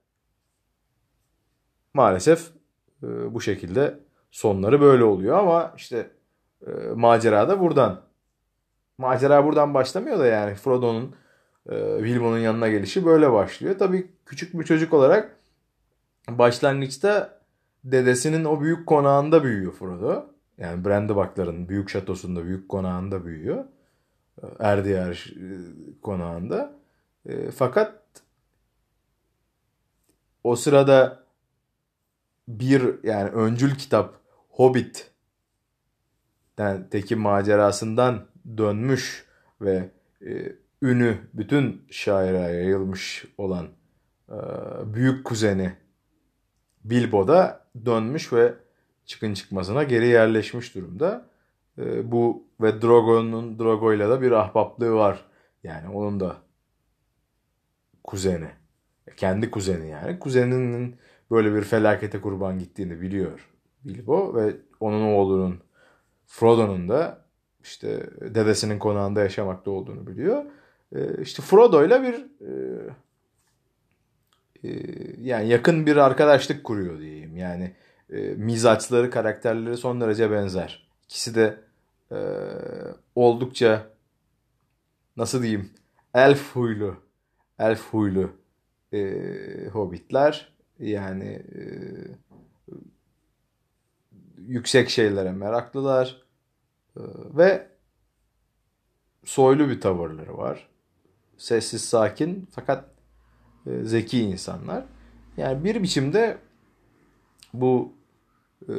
Maalesef 1.94 2.50
e, 3.02 3.34
bu 3.34 3.40
şekilde 3.40 4.00
sonları 4.30 4.80
böyle 4.80 5.04
oluyor 5.04 5.38
ama 5.38 5.74
işte 5.76 6.10
e, 6.66 6.70
macera 6.94 7.48
da 7.48 7.60
buradan. 7.60 8.07
Macera 8.98 9.44
buradan 9.44 9.74
başlamıyor 9.74 10.18
da 10.18 10.26
yani 10.26 10.54
Frodo'nun 10.54 11.14
Bilbo'nun 12.04 12.38
yanına 12.38 12.68
gelişi 12.68 13.06
böyle 13.06 13.32
başlıyor. 13.32 13.78
Tabii 13.78 14.10
küçük 14.26 14.58
bir 14.58 14.64
çocuk 14.64 14.92
olarak 14.92 15.36
başlangıçta 16.28 17.40
dedesinin 17.84 18.44
o 18.44 18.60
büyük 18.60 18.86
konağında 18.86 19.44
büyüyor 19.44 19.72
Frodo. 19.72 20.26
Yani 20.58 20.84
Brandybach'ların 20.84 21.68
büyük 21.68 21.90
şatosunda, 21.90 22.44
büyük 22.44 22.68
konağında 22.68 23.24
büyüyor. 23.24 23.64
Erdiyar 24.58 25.34
konağında. 26.02 26.72
Fakat 27.56 28.02
o 30.44 30.56
sırada 30.56 31.24
bir 32.48 33.04
yani 33.04 33.30
öncül 33.30 33.74
kitap 33.74 34.14
Hobbit 34.48 35.10
yani 36.58 36.90
teki 36.90 37.16
macerasından 37.16 38.26
dönmüş 38.56 39.26
ve 39.60 39.90
e, 40.26 40.52
ünü 40.82 41.18
bütün 41.34 41.82
şaira 41.90 42.38
yayılmış 42.38 43.24
olan 43.38 43.66
e, 44.28 44.36
büyük 44.94 45.24
kuzeni 45.24 45.72
Bilbo 46.84 47.28
da 47.28 47.66
dönmüş 47.86 48.32
ve 48.32 48.54
çıkın 49.06 49.34
çıkmasına 49.34 49.82
geri 49.82 50.06
yerleşmiş 50.06 50.74
durumda. 50.74 51.26
E, 51.78 52.12
bu 52.12 52.46
ve 52.60 52.82
Drogo'nun 52.82 53.58
Drogo'yla 53.58 54.10
da 54.10 54.22
bir 54.22 54.32
ahbaplığı 54.32 54.94
var. 54.94 55.24
Yani 55.64 55.88
onun 55.88 56.20
da 56.20 56.36
kuzeni. 58.04 58.48
Kendi 59.16 59.50
kuzeni 59.50 59.88
yani. 59.88 60.18
Kuzeninin 60.18 60.96
böyle 61.30 61.54
bir 61.54 61.62
felakete 61.62 62.20
kurban 62.20 62.58
gittiğini 62.58 63.00
biliyor 63.00 63.48
Bilbo 63.84 64.34
ve 64.34 64.56
onun 64.80 65.02
oğlunun 65.02 65.60
Frodo'nun 66.26 66.88
da 66.88 67.27
işte 67.68 68.06
dedesinin 68.20 68.78
konağında 68.78 69.20
yaşamakta 69.20 69.70
olduğunu 69.70 70.06
biliyor. 70.06 70.44
E, 70.94 71.22
işte 71.22 71.42
Frodo 71.42 71.84
ile 71.84 72.02
bir 72.02 72.14
e, 72.40 72.50
e, 74.64 74.70
yani 75.20 75.48
yakın 75.48 75.86
bir 75.86 75.96
arkadaşlık 75.96 76.64
kuruyor 76.64 76.98
diyeyim. 76.98 77.36
Yani 77.36 77.74
e, 78.10 78.20
mizaçları, 78.20 79.10
karakterleri 79.10 79.76
son 79.76 80.00
derece 80.00 80.30
benzer. 80.30 80.88
İkisi 81.04 81.34
de 81.34 81.56
e, 82.12 82.18
oldukça 83.14 83.86
nasıl 85.16 85.42
diyeyim 85.42 85.70
elf 86.14 86.56
huylu 86.56 86.96
elf 87.58 87.80
huylu 87.80 88.30
e, 88.92 88.98
hobbitler 89.72 90.52
yani 90.78 91.42
e, 91.54 91.62
yüksek 94.46 94.90
şeylere 94.90 95.32
meraklılar 95.32 96.22
e, 96.22 96.27
ve 97.36 97.68
soylu 99.24 99.68
bir 99.68 99.80
tavırları 99.80 100.38
var. 100.38 100.68
Sessiz, 101.36 101.84
sakin 101.84 102.48
fakat 102.50 102.84
e, 103.66 103.84
zeki 103.84 104.20
insanlar. 104.20 104.84
Yani 105.36 105.64
bir 105.64 105.82
biçimde 105.82 106.38
bu 107.54 107.92
e, 108.68 108.74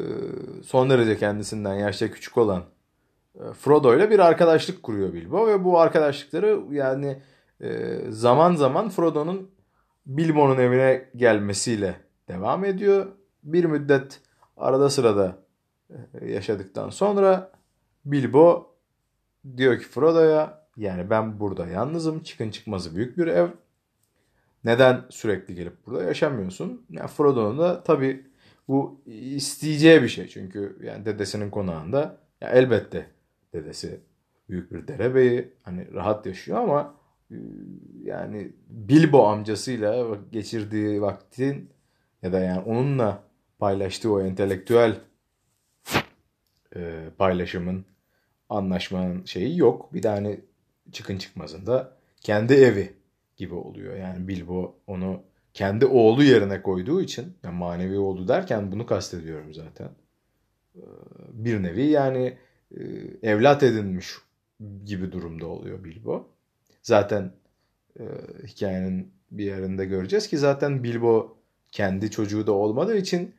son 0.64 0.90
derece 0.90 1.18
kendisinden 1.18 1.74
yaşça 1.74 2.12
küçük 2.12 2.38
olan 2.38 2.64
e, 3.36 3.54
Frodo 3.54 3.96
ile 3.96 4.10
bir 4.10 4.20
arkadaşlık 4.20 4.84
kuruyor 4.84 5.14
Bilbo 5.14 5.48
ve 5.48 5.64
bu 5.64 5.80
arkadaşlıkları 5.80 6.62
yani 6.72 7.22
zaman 8.10 8.56
zaman 8.56 8.90
Frodo'nun 8.90 9.52
Bilbo'nun 10.06 10.58
evine 10.58 11.10
gelmesiyle 11.16 11.96
devam 12.28 12.66
ediyor. 12.66 13.06
Bir 13.44 13.66
müddet 13.66 14.22
arada 14.58 14.90
sırada 14.90 15.38
yaşadıktan 16.22 16.90
sonra 16.90 17.52
Bilbo 18.06 18.76
diyor 19.58 19.80
ki 19.80 19.86
Frodo'ya 19.86 20.68
yani 20.78 21.10
ben 21.10 21.40
burada 21.40 21.68
yalnızım. 21.68 22.24
Çıkın 22.24 22.50
çıkmazı 22.50 22.96
büyük 22.96 23.18
bir 23.18 23.28
ev. 23.28 23.48
Neden 24.64 25.06
sürekli 25.10 25.56
gelip 25.56 25.86
burada 25.86 26.04
yaşamıyorsun? 26.04 26.86
Yani 26.90 27.08
Frodo'nun 27.08 27.60
da 27.60 27.84
tabii 27.84 28.26
bu 28.68 29.02
isteyeceği 29.06 30.04
bir 30.04 30.08
şey. 30.08 30.28
Çünkü 30.28 30.78
yani 30.84 31.06
dedesinin 31.06 31.50
konağında 31.50 32.18
ya 32.42 32.50
elbette 32.50 33.06
dedesi 33.54 34.00
büyük 34.50 34.72
bir 34.72 34.88
derebeyi 34.88 35.54
hani 35.64 35.94
rahat 35.94 36.26
yaşıyor 36.26 36.58
ama 36.58 36.96
e, 37.32 37.36
yani 38.04 38.52
Bilbo 38.70 39.28
amcasıyla 39.28 40.18
geçirdiği 40.32 41.02
vaktin 41.02 41.70
ya 42.22 42.34
da 42.34 42.40
yani 42.40 42.60
onunla 42.60 43.24
paylaştığı 43.60 44.14
o 44.14 44.22
entelektüel 44.22 44.96
e, 46.76 47.10
paylaşımın 47.18 47.86
anlaşmanın 48.50 49.26
şeyi 49.26 49.58
yok. 49.58 49.94
Bir 49.94 50.02
tane 50.02 50.40
çıkın 50.92 51.18
çıkmazında 51.18 51.98
kendi 52.22 52.54
evi 52.54 52.94
gibi 53.38 53.54
oluyor. 53.54 53.96
Yani 53.98 54.28
Bilbo 54.28 54.76
onu 54.88 55.24
kendi 55.54 55.86
oğlu 55.86 56.24
yerine 56.24 56.62
koyduğu 56.62 57.02
için 57.02 57.34
yani 57.44 57.56
manevi 57.58 57.98
oğlu 57.98 58.28
derken 58.28 58.72
bunu 58.72 58.86
kastediyorum 58.86 59.54
zaten. 59.54 59.90
E, 60.76 60.84
bir 61.32 61.64
nevi 61.64 61.86
yani 61.86 62.38
e, 62.72 62.82
evlat 63.24 63.64
edinmiş 63.64 64.14
gibi 64.86 65.12
durumda 65.12 65.48
oluyor 65.48 65.84
Bilbo. 65.84 66.28
Zaten 66.82 67.32
e, 68.00 68.04
hikayenin 68.48 69.12
bir 69.32 69.46
yerinde 69.46 69.86
göreceğiz 69.86 70.28
ki 70.28 70.38
zaten 70.38 70.84
Bilbo 70.84 71.38
kendi 71.72 72.12
çocuğu 72.12 72.48
da 72.48 72.52
olmadığı 72.52 72.98
için 72.98 73.36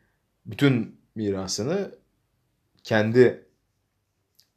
bütün 0.46 0.96
mirasını 1.14 1.90
kendi 2.84 3.44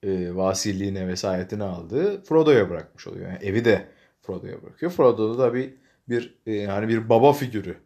e, 0.03 0.36
vasilliğine 0.36 1.07
vesayetine 1.07 1.63
aldığı 1.63 2.23
Frodo'ya 2.23 2.69
bırakmış 2.69 3.07
oluyor. 3.07 3.31
Yani 3.31 3.39
evi 3.41 3.65
de 3.65 3.88
Frodo'ya 4.21 4.63
bırakıyor. 4.63 4.91
Frodo 4.91 5.38
da 5.38 5.53
bir 5.53 5.73
bir 6.09 6.38
e, 6.45 6.53
yani 6.53 6.88
bir 6.88 7.09
baba 7.09 7.33
figürü, 7.33 7.77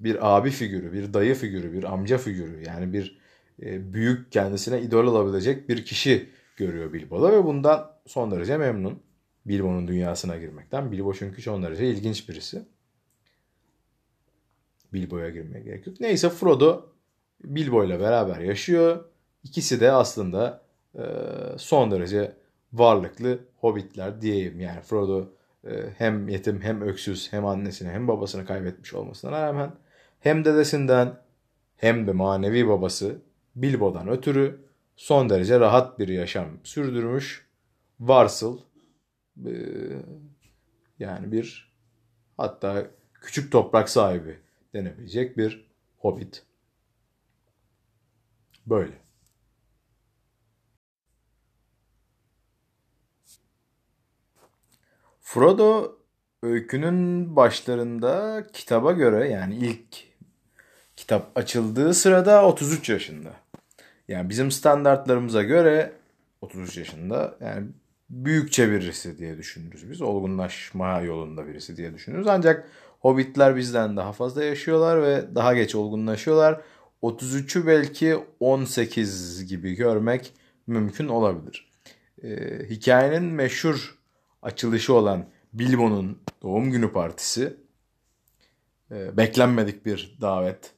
bir 0.00 0.36
abi 0.36 0.50
figürü, 0.50 0.92
bir 0.92 1.14
dayı 1.14 1.34
figürü, 1.34 1.72
bir 1.72 1.84
amca 1.84 2.18
figürü 2.18 2.64
yani 2.66 2.92
bir 2.92 3.18
e, 3.62 3.92
büyük 3.92 4.32
kendisine 4.32 4.80
idol 4.80 5.04
olabilecek 5.04 5.68
bir 5.68 5.84
kişi 5.84 6.28
görüyor 6.56 6.92
Bilbo'da 6.92 7.32
ve 7.32 7.44
bundan 7.44 7.90
son 8.06 8.30
derece 8.30 8.56
memnun. 8.56 9.02
Bilbo'nun 9.46 9.88
dünyasına 9.88 10.36
girmekten. 10.36 10.92
Bilbo 10.92 11.14
çünkü 11.14 11.42
son 11.42 11.62
derece 11.62 11.90
ilginç 11.90 12.28
birisi. 12.28 12.62
Bilbo'ya 14.92 15.30
girmeye 15.30 15.60
gerek 15.60 15.86
yok. 15.86 16.00
Neyse 16.00 16.30
Frodo 16.30 16.92
Bilbo 17.44 17.84
ile 17.84 18.00
beraber 18.00 18.40
yaşıyor. 18.40 19.04
İkisi 19.44 19.80
de 19.80 19.92
aslında 19.92 20.62
e, 20.94 21.04
son 21.56 21.90
derece 21.90 22.32
varlıklı 22.72 23.38
hobbitler 23.60 24.20
diyeyim. 24.20 24.60
Yani 24.60 24.80
Frodo 24.80 25.28
e, 25.64 25.70
hem 25.98 26.28
yetim 26.28 26.60
hem 26.60 26.82
öksüz 26.82 27.32
hem 27.32 27.46
annesini 27.46 27.90
hem 27.90 28.08
babasını 28.08 28.46
kaybetmiş 28.46 28.94
olmasına 28.94 29.30
rağmen 29.30 29.72
hem 30.20 30.44
dedesinden 30.44 31.16
hem 31.76 32.06
de 32.06 32.12
manevi 32.12 32.68
babası 32.68 33.18
Bilbo'dan 33.56 34.08
ötürü 34.08 34.60
son 34.96 35.30
derece 35.30 35.60
rahat 35.60 35.98
bir 35.98 36.08
yaşam 36.08 36.48
sürdürmüş. 36.64 37.48
Varsıl 38.00 38.60
e, 39.46 39.52
yani 40.98 41.32
bir 41.32 41.72
hatta 42.36 42.86
küçük 43.14 43.52
toprak 43.52 43.88
sahibi 43.88 44.38
denebilecek 44.74 45.36
bir 45.36 45.66
hobbit. 45.98 46.42
Böyle. 48.66 49.07
Frodo 55.28 55.98
öykünün 56.42 57.36
başlarında 57.36 58.46
kitaba 58.52 58.92
göre 58.92 59.28
yani 59.28 59.56
ilk 59.56 60.04
kitap 60.96 61.30
açıldığı 61.34 61.94
sırada 61.94 62.46
33 62.46 62.88
yaşında. 62.88 63.32
Yani 64.08 64.28
bizim 64.28 64.50
standartlarımıza 64.50 65.42
göre 65.42 65.92
33 66.40 66.76
yaşında 66.76 67.36
yani 67.40 67.66
büyükçe 68.10 68.70
birisi 68.70 69.18
diye 69.18 69.38
düşünürüz 69.38 69.90
biz. 69.90 70.02
Olgunlaşma 70.02 71.00
yolunda 71.00 71.46
birisi 71.46 71.76
diye 71.76 71.94
düşünürüz. 71.94 72.26
Ancak 72.26 72.68
Hobbitler 73.00 73.56
bizden 73.56 73.96
daha 73.96 74.12
fazla 74.12 74.44
yaşıyorlar 74.44 75.02
ve 75.02 75.34
daha 75.34 75.54
geç 75.54 75.74
olgunlaşıyorlar. 75.74 76.60
33'ü 77.02 77.66
belki 77.66 78.18
18 78.40 79.46
gibi 79.46 79.74
görmek 79.74 80.32
mümkün 80.66 81.08
olabilir. 81.08 81.68
Ee, 82.22 82.28
hikayenin 82.70 83.24
meşhur 83.24 83.97
açılışı 84.42 84.94
olan 84.94 85.26
Bilbo'nun 85.52 86.18
doğum 86.42 86.70
günü 86.70 86.92
partisi 86.92 87.56
e, 88.90 89.16
beklenmedik 89.16 89.86
bir 89.86 90.18
davet 90.20 90.74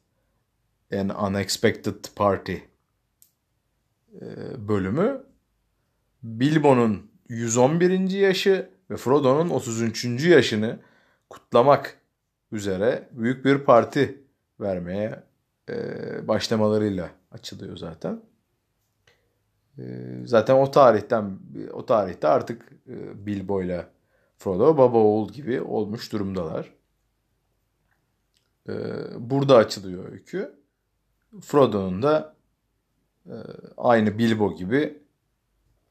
An 0.94 1.24
Unexpected 1.24 2.04
Party 2.16 2.54
e, 4.14 4.28
bölümü 4.68 5.24
Bilbo'nun 6.22 7.10
111. 7.28 8.10
yaşı 8.10 8.70
ve 8.90 8.96
Frodo'nun 8.96 9.50
33. 9.50 10.24
yaşını 10.24 10.78
kutlamak 11.30 11.98
üzere 12.52 13.08
büyük 13.12 13.44
bir 13.44 13.58
parti 13.58 14.22
vermeye 14.60 15.22
e, 15.68 16.28
başlamalarıyla 16.28 17.10
açılıyor 17.32 17.76
zaten. 17.76 18.20
E, 19.80 19.84
zaten 20.24 20.54
o 20.54 20.70
tarihten 20.70 21.38
o 21.72 21.86
tarihte 21.86 22.28
artık 22.28 22.72
e, 22.88 23.26
Bilbo 23.26 23.62
ile 23.62 23.86
Frodo 24.38 24.78
baba 24.78 24.98
oğul 24.98 25.32
gibi 25.32 25.60
olmuş 25.60 26.12
durumdalar. 26.12 26.74
E, 28.68 28.74
burada 29.18 29.56
açılıyor 29.56 30.12
öykü. 30.12 30.60
Frodo'nun 31.40 32.02
da 32.02 32.36
e, 33.26 33.34
aynı 33.76 34.18
Bilbo 34.18 34.54
gibi 34.56 35.02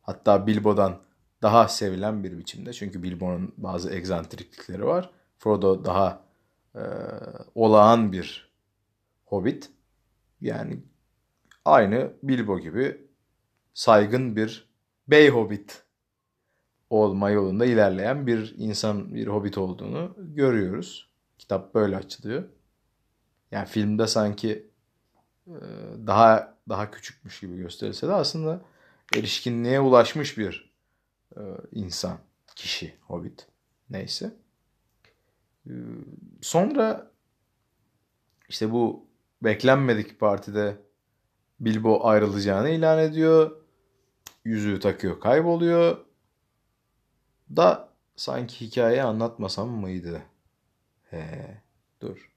hatta 0.02 0.48
Bilbo'dan 0.48 1.02
daha 1.42 1.68
sevilen 1.68 2.24
bir 2.24 2.38
biçimde. 2.38 2.74
Çünkü 2.74 3.04
Bilbo'nun 3.04 3.54
bazı 3.58 3.92
egzantriklikleri 3.92 4.86
var. 4.86 5.10
Frodo 5.38 5.86
daha 5.86 6.22
e, 6.76 6.84
olağan 7.56 8.12
bir 8.12 8.50
hobbit. 9.26 9.72
Yani 10.42 10.80
aynı 11.66 12.14
Bilbo 12.24 12.60
gibi 12.60 13.09
saygın 13.80 14.36
bir 14.36 14.70
bey 15.08 15.30
hobbit 15.30 15.84
olma 16.90 17.30
yolunda 17.30 17.66
ilerleyen 17.66 18.28
bir 18.28 18.54
insan, 18.58 19.16
bir 19.16 19.28
hobbit 19.28 19.58
olduğunu 19.58 20.16
görüyoruz. 20.18 21.10
Kitap 21.38 21.74
böyle 21.74 21.98
açılıyor. 21.98 22.44
Yani 23.52 23.68
filmde 23.68 24.08
sanki 24.08 24.70
e, 25.48 25.58
daha 26.08 26.58
daha 26.70 26.92
küçükmüş 26.92 27.40
gibi 27.40 27.58
gösterilse 27.58 28.08
de 28.08 28.14
aslında 28.14 28.62
erişkinliğe 29.16 29.80
ulaşmış 29.80 30.38
bir 30.38 30.74
e, 31.38 31.42
insan, 31.72 32.18
kişi, 32.56 32.96
hobbit 33.02 33.48
neyse. 33.90 34.34
E, 35.68 35.74
sonra 36.42 37.12
işte 38.50 38.72
bu 38.72 39.08
beklenmedik 39.44 40.20
partide 40.20 40.78
Bilbo 41.60 42.08
ayrılacağını 42.08 42.70
ilan 42.70 43.00
ediyor. 43.00 43.59
Yüzüğü 44.46 44.80
takıyor, 44.80 45.20
kayboluyor. 45.20 46.06
Da 47.56 47.90
sanki 48.16 48.62
hikayeyi 48.62 49.04
anlatmasam 49.04 49.70
mıydı? 49.70 50.22
He, 51.10 51.62
dur. 52.02 52.32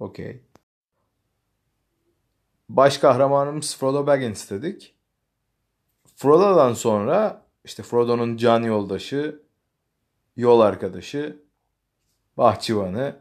Okey. 0.00 0.42
Baş 2.68 2.98
kahramanımız 2.98 3.76
Frodo 3.76 4.06
Baggins 4.06 4.50
dedik. 4.50 4.94
Frodo'dan 6.16 6.74
sonra 6.74 7.46
işte 7.64 7.82
Frodo'nun 7.82 8.36
can 8.36 8.62
yoldaşı, 8.62 9.42
yol 10.36 10.60
arkadaşı, 10.60 11.42
bahçıvanı, 12.36 13.16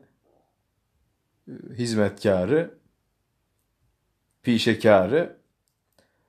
hizmetkarı, 1.48 2.78
pişekarı 4.44 5.45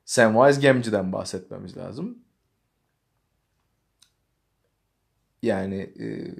Samwise 0.06 0.60
Gamgee'den 0.60 1.12
bahsetmemiz 1.12 1.76
lazım. 1.76 2.18
Yani 5.42 5.80
e, 5.80 6.34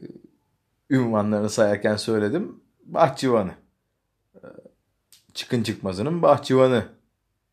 ünvanlarını 0.91 1.51
sayarken 1.51 1.97
söyledim. 1.97 2.61
Bahçıvanı. 2.85 3.55
E, 4.35 4.41
çıkın 5.35 5.63
çıkmazının 5.63 6.23
bahçıvanı 6.23 6.89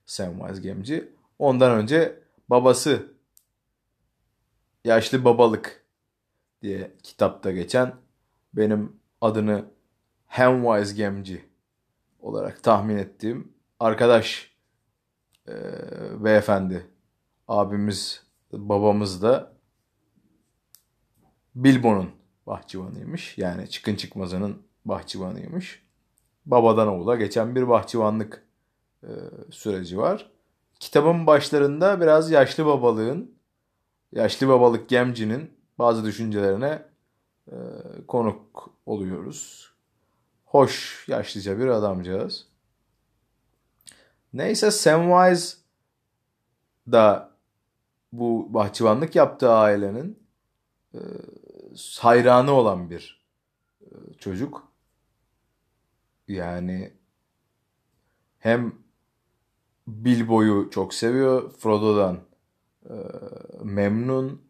Samwise 0.05 0.69
Gamgee. 0.69 1.09
Ondan 1.39 1.71
önce 1.71 2.19
babası 2.49 3.13
Yaşlı 4.85 5.25
Babalık 5.25 5.85
diye 6.61 6.91
kitapta 7.03 7.51
geçen 7.51 7.95
benim 8.53 8.99
adını 9.21 9.65
Hamwise 10.27 11.03
Gamgee 11.03 11.45
olarak 12.19 12.63
tahmin 12.63 12.97
ettiğim 12.97 13.53
arkadaş 13.79 14.52
e, 15.47 15.53
beyefendi 16.23 16.87
abimiz 17.47 18.23
babamız 18.51 19.21
da 19.21 19.53
Bilbo'nun 21.55 22.09
bahçıvanıymış. 22.47 23.37
Yani 23.37 23.69
çıkın 23.69 23.95
çıkmazının 23.95 24.61
bahçıvanıymış. 24.85 25.83
Babadan 26.45 26.87
oğula 26.87 27.15
geçen 27.15 27.55
bir 27.55 27.67
bahçıvanlık 27.67 28.45
e, 29.03 29.09
süreci 29.51 29.97
var. 29.97 30.31
Kitabın 30.79 31.27
başlarında 31.27 32.01
biraz 32.01 32.31
yaşlı 32.31 32.65
babalığın, 32.65 33.35
yaşlı 34.11 34.47
babalık 34.47 34.89
Gemci'nin 34.89 35.51
bazı 35.79 36.05
düşüncelerine 36.05 36.85
e, 37.47 37.55
konuk 38.07 38.69
oluyoruz. 38.85 39.73
Hoş, 40.45 41.05
yaşlıca 41.07 41.59
bir 41.59 41.67
adamcağız. 41.67 42.47
Neyse 44.33 44.71
Samwise 44.71 45.57
da 46.91 47.33
bu 48.11 48.53
bahçıvanlık 48.53 49.15
yaptığı 49.15 49.51
ailenin 49.51 50.23
e, 50.93 50.99
hayranı 51.99 52.51
olan 52.51 52.89
bir 52.89 53.25
e, 53.81 54.13
çocuk. 54.19 54.67
Yani 56.27 56.93
hem 58.39 58.75
Bilbo'yu 59.87 60.69
çok 60.71 60.93
seviyor. 60.93 61.51
Frodo'dan 61.51 62.19
e, 62.85 62.95
memnun. 63.63 64.41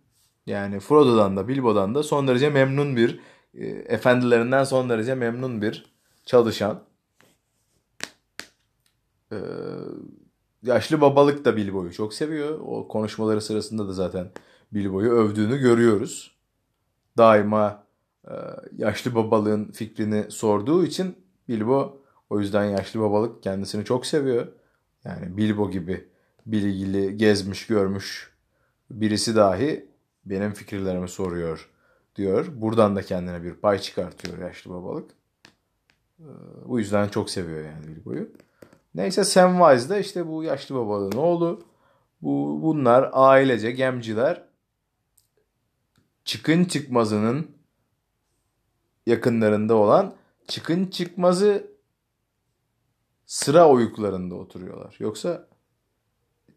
Yani 0.45 0.79
Frodo'dan 0.79 1.37
da 1.37 1.47
Bilbo'dan 1.47 1.95
da 1.95 2.03
son 2.03 2.27
derece 2.27 2.49
memnun 2.49 2.95
bir 2.95 3.19
e, 3.53 3.65
efendilerinden 3.67 4.63
son 4.63 4.89
derece 4.89 5.15
memnun 5.15 5.61
bir 5.61 5.93
çalışan. 6.25 6.83
E, 9.33 9.37
yaşlı 10.63 11.01
babalık 11.01 11.45
da 11.45 11.57
Bilbo'yu 11.57 11.93
çok 11.93 12.13
seviyor. 12.13 12.59
O 12.59 12.87
konuşmaları 12.87 13.41
sırasında 13.41 13.87
da 13.87 13.93
zaten 13.93 14.31
Bilbo'yu 14.71 15.11
övdüğünü 15.11 15.57
görüyoruz. 15.57 16.35
daima 17.17 17.83
e, 18.27 18.33
yaşlı 18.77 19.15
babalığın 19.15 19.71
fikrini 19.71 20.31
sorduğu 20.31 20.85
için 20.85 21.17
Bilbo 21.49 22.01
o 22.29 22.39
yüzden 22.39 22.63
yaşlı 22.63 22.99
babalık 22.99 23.43
kendisini 23.43 23.85
çok 23.85 24.05
seviyor. 24.05 24.47
Yani 25.03 25.37
Bilbo 25.37 25.71
gibi 25.71 26.07
bilgili, 26.45 27.17
gezmiş, 27.17 27.67
görmüş 27.67 28.33
birisi 28.91 29.35
dahi 29.35 29.89
benim 30.25 30.53
fikirlerimi 30.53 31.09
soruyor 31.09 31.69
diyor. 32.15 32.45
Buradan 32.55 32.95
da 32.95 33.01
kendine 33.01 33.43
bir 33.43 33.53
pay 33.53 33.79
çıkartıyor 33.79 34.37
yaşlı 34.37 34.71
babalık. 34.71 35.11
Ee, 36.19 36.25
bu 36.65 36.79
yüzden 36.79 37.07
çok 37.07 37.29
seviyor 37.29 37.65
yani 37.65 37.87
Bilbo'yu. 37.87 38.29
Neyse 38.95 39.23
Samwise 39.23 39.89
de 39.89 39.99
işte 39.99 40.27
bu 40.27 40.43
yaşlı 40.43 40.75
babalığın 40.75 41.17
oğlu. 41.17 41.63
Bu, 42.21 42.59
bunlar 42.63 43.09
ailece 43.13 43.71
gemciler 43.71 44.43
çıkın 46.25 46.65
çıkmazının 46.65 47.51
yakınlarında 49.05 49.75
olan 49.75 50.13
çıkın 50.47 50.85
çıkmazı 50.85 51.67
sıra 53.25 53.69
oyuklarında 53.69 54.35
oturuyorlar. 54.35 54.95
Yoksa 54.99 55.47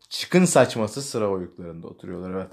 çıkın 0.09 0.45
saçması 0.45 1.03
sıra 1.03 1.31
oyuklarında 1.31 1.87
oturuyorlar. 1.87 2.31
Evet. 2.31 2.51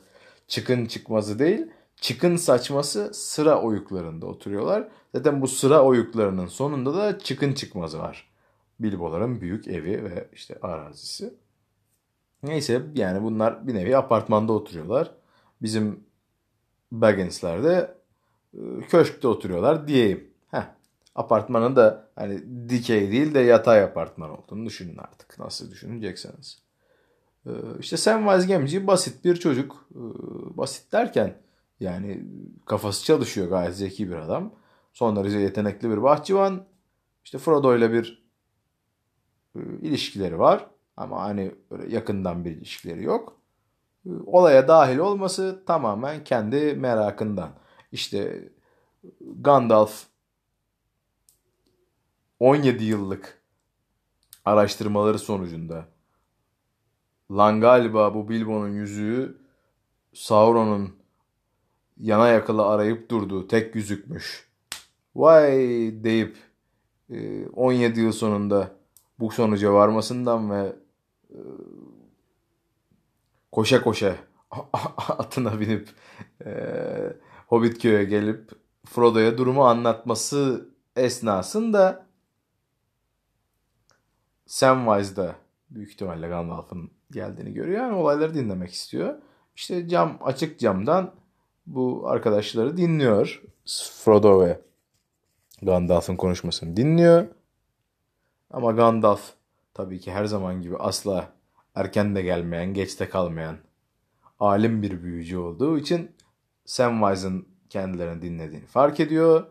Çıkın 0.47 0.85
çıkmazı 0.85 1.39
değil, 1.39 1.67
çıkın 1.95 2.35
saçması 2.35 3.13
sıra 3.13 3.61
oyuklarında 3.61 4.25
oturuyorlar. 4.25 4.87
Zaten 5.15 5.41
bu 5.41 5.47
sıra 5.47 5.83
oyuklarının 5.83 6.47
sonunda 6.47 6.93
da 6.93 7.19
çıkın 7.19 7.53
çıkmazı 7.53 7.99
var. 7.99 8.32
Bilboların 8.79 9.41
büyük 9.41 9.67
evi 9.67 10.03
ve 10.03 10.29
işte 10.33 10.59
arazisi. 10.61 11.33
Neyse 12.43 12.81
yani 12.95 13.23
bunlar 13.23 13.67
bir 13.67 13.73
nevi 13.73 13.97
apartmanda 13.97 14.53
oturuyorlar. 14.53 15.11
Bizim 15.61 16.03
Baggins'ler 16.91 17.63
de 17.63 17.97
e, 18.53 18.59
köşkte 18.89 19.27
oturuyorlar 19.27 19.87
diyeyim. 19.87 20.33
Heh. 20.51 20.63
Apartmanın 21.15 21.75
da 21.75 22.09
hani 22.15 22.69
dikey 22.69 23.11
değil 23.11 23.33
de 23.33 23.39
yatay 23.39 23.83
apartman 23.83 24.29
olduğunu 24.29 24.65
düşünün 24.65 24.97
artık. 24.97 25.39
Nasıl 25.39 25.71
düşünecekseniz. 25.71 26.63
Ee, 27.45 27.51
işte 27.79 27.97
Samwise 27.97 28.47
Gamgee 28.47 28.87
basit 28.87 29.25
bir 29.25 29.35
çocuk. 29.35 29.87
Ee, 29.95 29.97
basit 30.57 30.91
derken 30.91 31.37
yani 31.79 32.23
kafası 32.65 33.05
çalışıyor 33.05 33.49
gayet 33.49 33.75
zeki 33.75 34.09
bir 34.09 34.15
adam. 34.15 34.53
Son 34.93 35.25
yetenekli 35.25 35.89
bir 35.89 36.03
bahçıvan. 36.03 36.65
İşte 37.23 37.37
Frodo 37.37 37.77
ile 37.77 37.93
bir 37.93 38.22
e, 38.22 38.22
ilişkileri 39.55 40.39
var. 40.39 40.67
Ama 40.97 41.21
hani 41.21 41.51
yakından 41.87 42.45
bir 42.45 42.51
ilişkileri 42.51 43.03
yok. 43.03 43.37
Ee, 44.05 44.09
olaya 44.25 44.67
dahil 44.67 44.97
olması 44.97 45.63
tamamen 45.65 46.23
kendi 46.23 46.73
merakından. 46.73 47.49
İşte 47.91 48.49
Gandalf 49.21 50.03
17 52.39 52.83
yıllık 52.83 53.41
araştırmaları 54.45 55.19
sonucunda 55.19 55.85
lan 57.31 57.61
galiba 57.61 58.15
bu 58.15 58.29
Bilbo'nun 58.29 58.69
yüzüğü 58.69 59.37
Sauron'un 60.13 60.95
yana 61.97 62.27
yakıla 62.27 62.69
arayıp 62.69 63.09
durduğu 63.09 63.47
tek 63.47 63.75
yüzükmüş. 63.75 64.49
Vay 65.15 65.53
deyip 66.03 66.37
17 67.53 67.99
e, 67.99 68.03
yıl 68.03 68.11
sonunda 68.11 68.71
bu 69.23 69.31
sonuca 69.31 69.73
varmasından 69.73 70.51
ve 70.51 70.75
e, 71.29 71.39
koşa 73.51 73.83
koşa 73.83 74.15
atına 75.09 75.59
binip 75.59 75.89
e, 76.45 76.51
Hobbit 77.47 77.81
köy'e 77.81 78.03
gelip 78.03 78.51
Frodo'ya 78.85 79.37
durumu 79.37 79.65
anlatması 79.65 80.69
esnasında 80.95 82.05
Samwise 84.45 85.15
da 85.15 85.35
büyük 85.69 85.91
ihtimalle 85.91 86.27
Gandalf'ın 86.27 86.91
geldiğini 87.11 87.53
görüyor. 87.53 87.79
Yani 87.81 87.95
olayları 87.95 88.33
dinlemek 88.33 88.73
istiyor. 88.73 89.15
İşte 89.55 89.87
cam 89.87 90.19
açık 90.23 90.59
camdan 90.59 91.11
bu 91.65 92.07
arkadaşları 92.07 92.77
dinliyor. 92.77 93.43
Frodo 94.03 94.41
ve 94.41 94.61
Gandalf'ın 95.61 96.15
konuşmasını 96.15 96.77
dinliyor. 96.77 97.27
Ama 98.53 98.71
Gandalf 98.71 99.33
tabii 99.73 99.99
ki 99.99 100.11
her 100.11 100.25
zaman 100.25 100.61
gibi 100.61 100.77
asla 100.77 101.29
erken 101.75 102.15
de 102.15 102.21
gelmeyen, 102.21 102.73
geç 102.73 102.99
de 102.99 103.09
kalmayan 103.09 103.57
alim 104.39 104.81
bir 104.81 105.03
büyücü 105.03 105.37
olduğu 105.37 105.77
için 105.77 106.11
Samwise'ın 106.65 107.47
kendilerini 107.69 108.21
dinlediğini 108.21 108.65
fark 108.65 108.99
ediyor. 108.99 109.45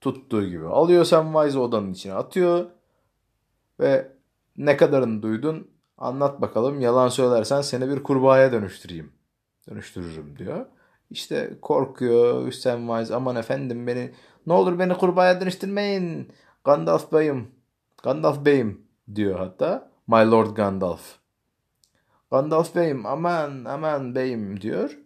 Tuttuğu 0.00 0.46
gibi 0.46 0.66
alıyor 0.66 1.04
Samwise'ı 1.04 1.60
odanın 1.60 1.92
içine 1.92 2.14
atıyor. 2.14 2.66
Ve 3.80 4.12
ne 4.56 4.76
kadarını 4.76 5.22
duydun 5.22 5.70
anlat 5.98 6.40
bakalım 6.40 6.80
yalan 6.80 7.08
söylersen 7.08 7.60
seni 7.60 7.88
bir 7.88 8.02
kurbağaya 8.02 8.52
dönüştüreyim. 8.52 9.12
Dönüştürürüm 9.70 10.38
diyor. 10.38 10.66
İşte 11.10 11.58
korkuyor 11.62 12.52
Samwise 12.52 13.14
aman 13.14 13.36
efendim 13.36 13.86
beni 13.86 14.14
ne 14.46 14.52
olur 14.52 14.78
beni 14.78 14.94
kurbağaya 14.94 15.40
dönüştürmeyin. 15.40 16.32
Gandalf 16.64 17.12
beyim. 17.12 17.59
Gandalf 18.02 18.44
beyim 18.44 18.86
diyor 19.14 19.38
hatta. 19.38 19.90
My 20.06 20.30
Lord 20.30 20.56
Gandalf. 20.56 21.16
Gandalf 22.30 22.74
beyim 22.74 23.06
aman 23.06 23.64
aman 23.64 24.14
beyim 24.14 24.60
diyor. 24.60 24.98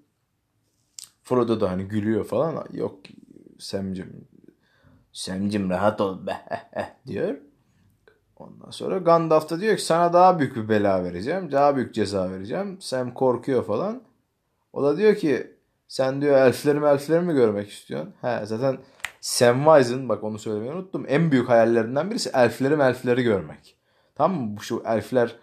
Frodo 1.23 1.61
da 1.61 1.71
hani 1.71 1.85
gülüyor 1.85 2.25
falan. 2.25 2.67
Yok 2.73 2.99
Semcim. 3.59 4.29
Semcim 5.13 5.71
rahat 5.71 6.01
ol 6.01 6.27
be 6.27 6.37
diyor. 7.07 7.37
Ondan 8.37 8.71
sonra 8.71 8.99
Gandalf 8.99 9.51
da 9.51 9.61
diyor 9.61 9.77
ki 9.77 9.85
sana 9.85 10.13
daha 10.13 10.39
büyük 10.39 10.57
bir 10.57 10.69
bela 10.69 11.05
vereceğim. 11.05 11.53
Daha 11.53 11.77
büyük 11.77 11.95
ceza 11.95 12.31
vereceğim. 12.31 12.81
Sam 12.81 13.15
korkuyor 13.15 13.65
falan. 13.65 14.03
O 14.73 14.83
da 14.83 14.97
diyor 14.97 15.15
ki 15.15 15.57
sen 15.89 16.21
diyor 16.21 16.37
elflerimi 16.37 16.87
elflerimi 16.87 17.35
görmek 17.35 17.71
istiyorsun. 17.71 18.15
He 18.21 18.47
zaten 18.47 18.79
Samwise'ın 19.25 20.09
bak 20.09 20.25
onu 20.25 20.39
söylemeyi 20.39 20.73
unuttum. 20.73 21.05
En 21.09 21.31
büyük 21.31 21.49
hayallerinden 21.49 22.11
birisi 22.11 22.31
elflerim 22.35 22.81
elfleri 22.81 23.23
görmek. 23.23 23.77
Tamam 24.15 24.41
mı? 24.41 24.61
Şu 24.61 24.83
elfler 24.87 25.37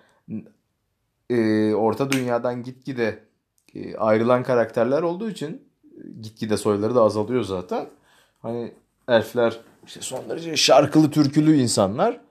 e, 1.29 1.73
orta 1.73 2.11
dünyadan 2.11 2.63
gitgide 2.63 3.23
e, 3.75 3.95
ayrılan 3.95 4.43
karakterler 4.43 5.01
olduğu 5.01 5.29
için 5.29 5.67
gitgide 6.21 6.57
soyları 6.57 6.95
da 6.95 7.01
azalıyor 7.01 7.43
zaten. 7.43 7.89
Hani 8.41 8.73
elfler 9.07 9.59
işte 9.85 10.01
son 10.01 10.29
derece 10.29 10.57
şarkılı 10.57 11.11
türkülü 11.11 11.55
insanlar. 11.55 12.21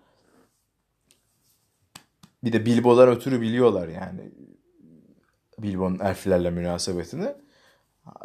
Bir 2.44 2.52
de 2.52 2.66
Bilbo'lar 2.66 3.08
ötürü 3.08 3.40
biliyorlar 3.40 3.88
yani. 3.88 4.30
Bilbo'nun 5.58 5.98
elflerle 5.98 6.50
münasebetini. 6.50 7.34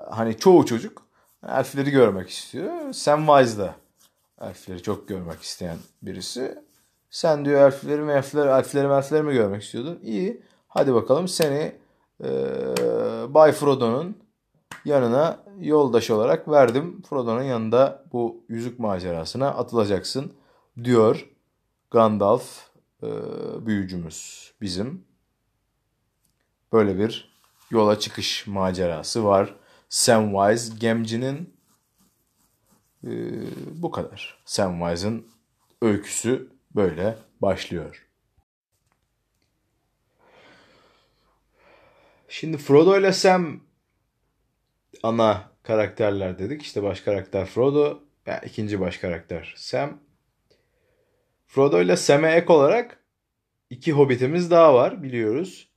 Hani 0.10 0.38
çoğu 0.38 0.66
çocuk 0.66 1.05
elfleri 1.50 1.92
görmek 1.92 2.30
istiyor. 2.30 2.94
Samwise 2.94 3.58
da 3.58 3.76
elfleri 4.42 4.84
çok 4.84 5.08
görmek 5.08 5.42
isteyen 5.42 5.78
birisi. 6.02 6.60
Sen 7.10 7.46
diyor 7.46 7.62
elfleri 7.62 8.12
elfleri 8.12 8.50
elfleri 8.50 8.88
elfleri 8.88 9.24
mi 9.24 9.34
görmek 9.34 9.64
istiyordun? 9.64 10.00
İyi. 10.04 10.44
Hadi 10.68 10.94
bakalım 10.94 11.28
seni 11.28 11.76
e, 12.24 12.30
Bay 13.30 13.52
Frodo'nun 13.52 14.18
yanına 14.86 15.40
yoldaş 15.60 16.12
olarak 16.12 16.48
verdim. 16.50 17.02
Frodo'nun 17.02 17.44
yanında 17.44 18.06
bu 18.14 18.44
yüzük 18.50 18.80
macerasına 18.80 19.48
atılacaksın 19.48 20.34
diyor 20.84 21.30
Gandalf 21.92 22.70
e, 23.04 23.08
büyücümüz 23.66 24.52
bizim. 24.62 25.06
Böyle 26.74 27.00
bir 27.00 27.40
yola 27.72 28.00
çıkış 28.00 28.48
macerası 28.48 29.26
var. 29.26 29.56
Samwise 29.90 30.74
Gamgee'nin 30.82 31.54
e, 33.04 33.12
bu 33.82 33.92
kadar. 33.92 34.42
Samwise'ın 34.46 35.28
öyküsü 35.82 36.50
böyle 36.76 37.18
başlıyor. 37.42 38.08
Şimdi 42.28 42.58
Frodo 42.58 43.00
ile 43.00 43.12
Sam 43.12 43.62
ana 45.04 45.52
karakterler 45.64 46.40
dedik. 46.40 46.62
İşte 46.62 46.84
baş 46.84 47.02
karakter 47.02 47.46
Frodo. 47.46 48.00
Yani 48.26 48.40
ikinci 48.46 48.80
baş 48.80 48.98
karakter 48.98 49.54
Sam. 49.58 50.00
Frodo 51.48 51.82
ile 51.82 51.98
Sam'e 51.98 52.32
ek 52.32 52.54
olarak 52.54 53.04
iki 53.70 53.92
hobbitimiz 53.92 54.52
daha 54.52 54.74
var 54.74 55.04
biliyoruz. 55.04 55.70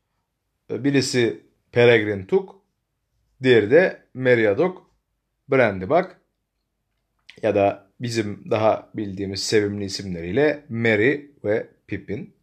Birisi 0.71 1.47
Peregrin 1.73 2.27
Took. 2.27 2.58
Diğeri 3.43 3.71
de 3.71 4.03
Meriadoc 4.15 4.75
Brandybuck. 5.51 6.17
Ya 7.43 7.55
da 7.55 7.89
bizim 8.01 8.51
daha 8.51 8.91
bildiğimiz 8.95 9.43
sevimli 9.43 9.85
isimleriyle 9.85 10.65
Merry 10.69 11.31
ve 11.45 11.69
Pippin. 11.87 12.35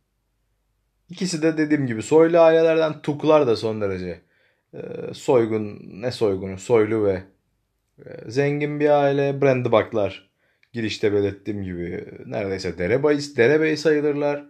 İkisi 1.09 1.41
de 1.41 1.57
dediğim 1.57 1.87
gibi 1.87 2.03
soylu 2.03 2.39
ailelerden 2.39 3.01
Tuklar 3.01 3.47
da 3.47 3.55
son 3.55 3.81
derece 3.81 4.21
e, 4.73 4.79
soygun 5.13 5.81
ne 6.01 6.11
soygunu 6.11 6.57
soylu 6.57 7.05
ve 7.05 7.23
Ee, 7.99 8.31
zengin 8.31 8.79
bir 8.79 8.89
aile 8.89 9.41
Brandy 9.41 9.71
Buck'lar 9.71 10.29
girişte 10.73 11.13
belirttiğim 11.13 11.63
gibi 11.63 12.05
neredeyse 12.25 12.77
derebey, 12.77 13.17
derebey 13.37 13.77
sayılırlar. 13.77 14.45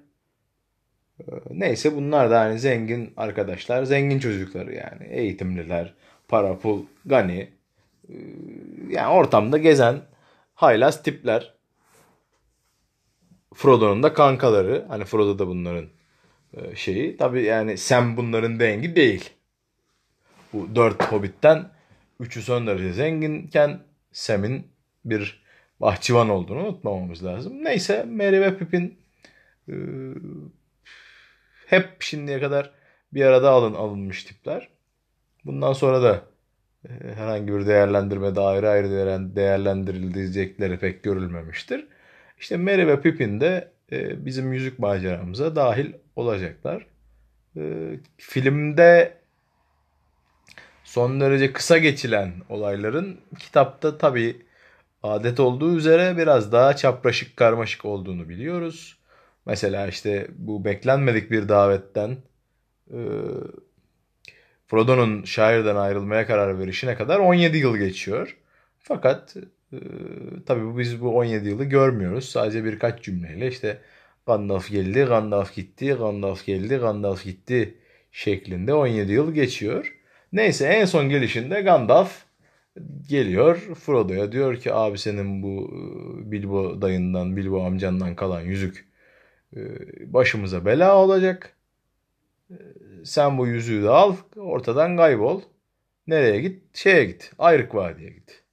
Neyse 1.49 1.95
bunlar 1.95 2.31
da 2.31 2.39
hani 2.39 2.59
zengin 2.59 3.13
arkadaşlar, 3.17 3.83
zengin 3.83 4.19
çocukları 4.19 4.73
yani. 4.73 5.07
Eğitimliler, 5.09 5.93
para 6.27 6.59
pul, 6.59 6.85
gani. 7.05 7.49
Ee, 8.09 8.13
yani 8.89 9.13
ortamda 9.13 9.57
gezen 9.57 10.01
haylaz 10.55 11.03
tipler. 11.03 11.53
Frodo'nun 13.53 14.03
da 14.03 14.13
kankaları. 14.13 14.85
Hani 14.87 15.05
Frodo 15.05 15.39
da 15.39 15.47
bunların 15.47 15.89
e, 16.53 16.75
şeyi. 16.75 17.17
Tabi 17.17 17.43
yani 17.43 17.77
Sam 17.77 18.17
bunların 18.17 18.59
dengi 18.59 18.95
değil. 18.95 19.29
Bu 20.53 20.75
dört 20.75 21.03
hobbitten 21.03 21.71
üçü 22.19 22.41
son 22.41 22.67
derece 22.67 22.93
zenginken 22.93 23.79
Sam'in 24.11 24.67
bir 25.05 25.43
bahçıvan 25.81 26.29
olduğunu 26.29 26.67
unutmamamız 26.67 27.25
lazım. 27.25 27.63
Neyse 27.63 28.03
Merry 28.07 28.41
ve 28.41 28.57
Pippin 28.57 28.99
e, 29.69 29.73
hep 31.67 32.01
şimdiye 32.01 32.39
kadar 32.39 32.71
bir 33.13 33.25
arada 33.25 33.49
alın 33.49 33.73
alınmış 33.73 34.23
tipler. 34.23 34.74
Bundan 35.45 35.73
sonra 35.73 36.01
da 36.03 36.23
e, 36.89 37.13
herhangi 37.15 37.53
bir 37.53 37.67
değerlendirme 37.67 38.35
ayrı 38.41 38.69
ayrı 38.69 38.89
değerlendirildiği 39.35 40.31
pek 40.77 41.03
görülmemiştir. 41.03 41.87
İşte 42.39 42.57
Merry 42.57 42.87
ve 42.87 43.01
Pippin 43.01 43.41
de 43.41 43.71
e, 43.91 44.25
bizim 44.25 44.53
yüzük 44.53 44.79
maceramıza 44.79 45.55
dahil 45.55 45.93
olacaklar. 46.15 46.85
E, 47.57 47.63
filmde 48.17 49.13
son 50.83 51.21
derece 51.21 51.53
kısa 51.53 51.77
geçilen 51.77 52.33
olayların 52.49 53.19
kitapta 53.39 53.97
tabii 53.97 54.45
adet 55.03 55.39
olduğu 55.39 55.77
üzere 55.77 56.17
biraz 56.17 56.51
daha 56.51 56.75
çapraşık 56.75 57.37
karmaşık 57.37 57.85
olduğunu 57.85 58.29
biliyoruz. 58.29 58.97
Mesela 59.45 59.87
işte 59.87 60.27
bu 60.37 60.65
beklenmedik 60.65 61.31
bir 61.31 61.49
davetten 61.49 62.17
Frodo'nun 64.75 65.23
şairden 65.23 65.75
ayrılmaya 65.75 66.27
karar 66.27 66.59
verişine 66.59 66.95
kadar 66.95 67.19
17 67.19 67.57
yıl 67.57 67.77
geçiyor. 67.77 68.37
Fakat 68.79 69.35
e, 69.73 69.77
tabii 70.45 70.77
biz 70.77 71.01
bu 71.01 71.17
17 71.17 71.49
yılı 71.49 71.63
görmüyoruz. 71.63 72.29
Sadece 72.29 72.63
birkaç 72.63 73.03
cümleyle 73.03 73.47
işte 73.47 73.81
Gandalf 74.27 74.71
geldi, 74.71 75.03
Gandalf 75.03 75.55
gitti, 75.55 75.93
Gandalf 75.93 76.45
geldi, 76.45 76.75
Gandalf 76.75 77.23
gitti 77.23 77.77
şeklinde 78.11 78.73
17 78.73 79.11
yıl 79.11 79.33
geçiyor. 79.33 79.95
Neyse 80.33 80.65
en 80.65 80.85
son 80.85 81.09
gelişinde 81.09 81.61
Gandalf 81.61 82.23
geliyor 83.09 83.55
Frodo'ya 83.57 84.31
diyor 84.31 84.57
ki 84.57 84.73
abi 84.73 84.97
senin 84.97 85.43
bu 85.43 85.71
e, 86.27 86.31
Bilbo 86.31 86.81
dayından, 86.81 87.37
Bilbo 87.37 87.65
amcandan 87.65 88.15
kalan 88.15 88.41
yüzük 88.41 88.87
e, 89.55 89.61
başımıza 90.13 90.65
bela 90.65 90.97
olacak. 90.97 91.55
Sen 93.05 93.37
bu 93.37 93.47
yüzüğü 93.47 93.83
de 93.83 93.89
al, 93.89 94.15
ortadan 94.35 94.97
kaybol. 94.97 95.41
Nereye 96.07 96.41
git? 96.41 96.77
Şeye 96.77 97.05
git. 97.05 97.31
Ayrık 97.39 97.75
Vadi'ye 97.75 98.09
git. 98.09 98.43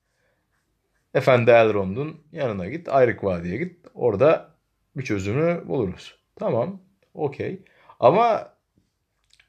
Efendi 1.14 1.50
Elrond'un 1.50 2.20
yanına 2.32 2.68
git. 2.68 2.88
Ayrık 2.88 3.24
Vadi'ye 3.24 3.56
git. 3.56 3.86
Orada 3.94 4.50
bir 4.96 5.02
çözümü 5.02 5.68
buluruz. 5.68 6.18
Tamam. 6.36 6.80
Okey. 7.14 7.62
Ama 8.00 8.52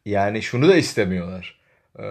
yani 0.06 0.42
şunu 0.42 0.68
da 0.68 0.76
istemiyorlar. 0.76 1.60
Ee, 2.00 2.04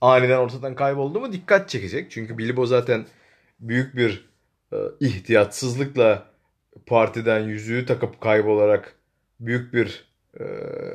aniden 0.00 0.38
ortadan 0.38 0.74
kayboldu 0.74 1.20
mu 1.20 1.32
dikkat 1.32 1.68
çekecek. 1.68 2.10
Çünkü 2.10 2.38
Bilbo 2.38 2.66
zaten 2.66 3.06
büyük 3.60 3.96
bir 3.96 4.28
e, 4.72 4.76
ihtiyatsızlıkla 5.00 6.26
partiden 6.86 7.40
yüzüğü 7.40 7.86
takıp 7.86 8.20
kaybolarak 8.20 8.94
büyük 9.40 9.74
bir 9.74 10.07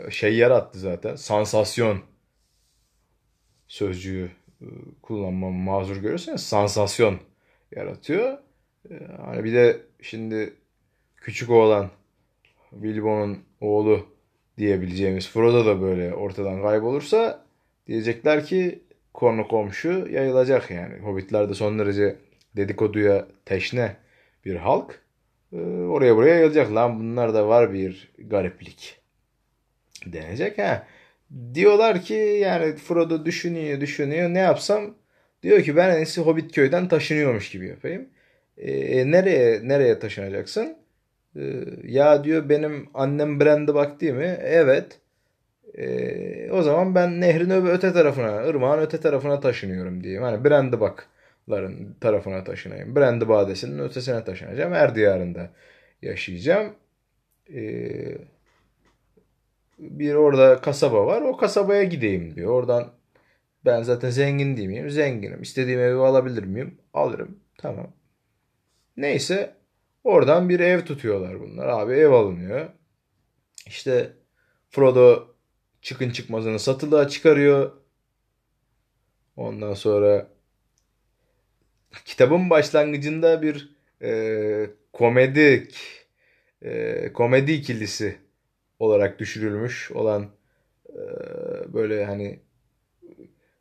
şey 0.09 0.35
yarattı 0.35 0.79
zaten. 0.79 1.15
Sansasyon 1.15 1.99
sözcüğü 3.67 4.31
e, 4.61 4.65
kullanmamı 5.01 5.57
mazur 5.57 5.97
görürseniz 5.97 6.41
sansasyon 6.41 7.19
yaratıyor. 7.75 8.37
E, 8.89 8.93
hani 9.25 9.43
bir 9.43 9.53
de 9.53 9.81
şimdi 10.01 10.53
küçük 11.17 11.49
oğlan 11.49 11.89
Bilbo'nun 12.71 13.39
oğlu 13.61 14.05
diyebileceğimiz 14.57 15.29
Frodo 15.29 15.65
da 15.65 15.81
böyle 15.81 16.13
ortadan 16.13 16.61
kaybolursa 16.61 17.45
diyecekler 17.87 18.45
ki 18.45 18.83
konu 19.13 19.47
komşu 19.47 20.07
yayılacak 20.11 20.71
yani. 20.71 20.99
Hobbitler 20.99 21.49
de 21.49 21.53
son 21.53 21.79
derece 21.79 22.15
dedikoduya 22.55 23.27
teşne 23.45 23.95
bir 24.45 24.55
halk. 24.55 25.01
Ee, 25.53 25.57
oraya 25.65 26.15
buraya 26.15 26.35
yayılacak 26.35 26.75
lan 26.75 26.99
bunlar 26.99 27.33
da 27.33 27.47
var 27.47 27.73
bir 27.73 28.11
gariplik 28.17 29.02
denecek 30.05 30.57
ha. 30.57 30.87
Diyorlar 31.53 32.01
ki 32.01 32.13
yani 32.13 32.75
Frodo 32.75 33.25
düşünüyor 33.25 33.81
düşünüyor 33.81 34.29
ne 34.29 34.39
yapsam 34.39 34.95
diyor 35.43 35.61
ki 35.63 35.75
ben 35.75 35.89
en 35.89 35.97
iyisi 35.97 36.21
Hobbit 36.21 36.51
köyden 36.55 36.87
taşınıyormuş 36.87 37.49
gibi 37.51 37.67
yapayım. 37.67 38.09
E, 38.57 39.11
nereye 39.11 39.67
nereye 39.67 39.99
taşınacaksın? 39.99 40.77
E, 41.35 41.41
ya 41.83 42.23
diyor 42.23 42.49
benim 42.49 42.89
annem 42.93 43.39
Brand'a 43.39 43.75
bak 43.75 44.01
değil 44.01 44.13
mi? 44.13 44.37
Evet. 44.41 44.99
E, 45.77 46.51
o 46.51 46.61
zaman 46.61 46.95
ben 46.95 47.21
nehrin 47.21 47.67
öte 47.67 47.93
tarafına, 47.93 48.47
ırmağın 48.47 48.81
öte 48.81 48.99
tarafına 48.99 49.39
taşınıyorum 49.39 50.03
diyeyim. 50.03 50.23
Hani 50.23 50.45
Brand'a 50.45 50.79
bakların 50.81 51.95
tarafına 52.01 52.43
taşınayım. 52.43 52.95
Brand'a 52.95 53.29
Badesi'nin 53.29 53.79
ötesine 53.79 54.23
taşınacağım. 54.23 54.73
Er 54.73 54.95
diyarında 54.95 55.49
yaşayacağım. 56.01 56.73
Eee 57.49 58.17
bir 59.89 60.15
orada 60.15 60.61
kasaba 60.61 61.05
var. 61.05 61.21
O 61.21 61.37
kasabaya 61.37 61.83
gideyim 61.83 62.35
diyor. 62.35 62.51
Oradan 62.51 62.93
ben 63.65 63.83
zaten 63.83 64.09
zengin 64.09 64.57
değil 64.57 64.67
miyim? 64.67 64.89
Zenginim. 64.89 65.41
İstediğim 65.41 65.79
evi 65.79 65.99
alabilir 65.99 66.43
miyim? 66.43 66.77
Alırım. 66.93 67.39
Tamam. 67.57 67.93
Neyse 68.97 69.55
oradan 70.03 70.49
bir 70.49 70.59
ev 70.59 70.85
tutuyorlar 70.85 71.39
bunlar. 71.39 71.67
Abi 71.67 71.93
ev 71.93 72.11
alınıyor. 72.11 72.69
İşte 73.67 74.13
Frodo 74.69 75.27
çıkın 75.81 76.09
çıkmazını 76.09 76.59
satılığa 76.59 77.07
çıkarıyor. 77.07 77.71
Ondan 79.35 79.73
sonra 79.73 80.27
kitabın 82.05 82.49
başlangıcında 82.49 83.41
bir 83.41 83.75
e, 84.01 84.69
komedik 84.93 85.79
e, 86.61 87.13
komedi 87.13 87.51
ikilisi 87.51 88.17
olarak 88.79 89.19
düşürülmüş 89.19 89.91
olan 89.91 90.29
e, 90.89 90.99
böyle 91.73 92.05
hani 92.05 92.39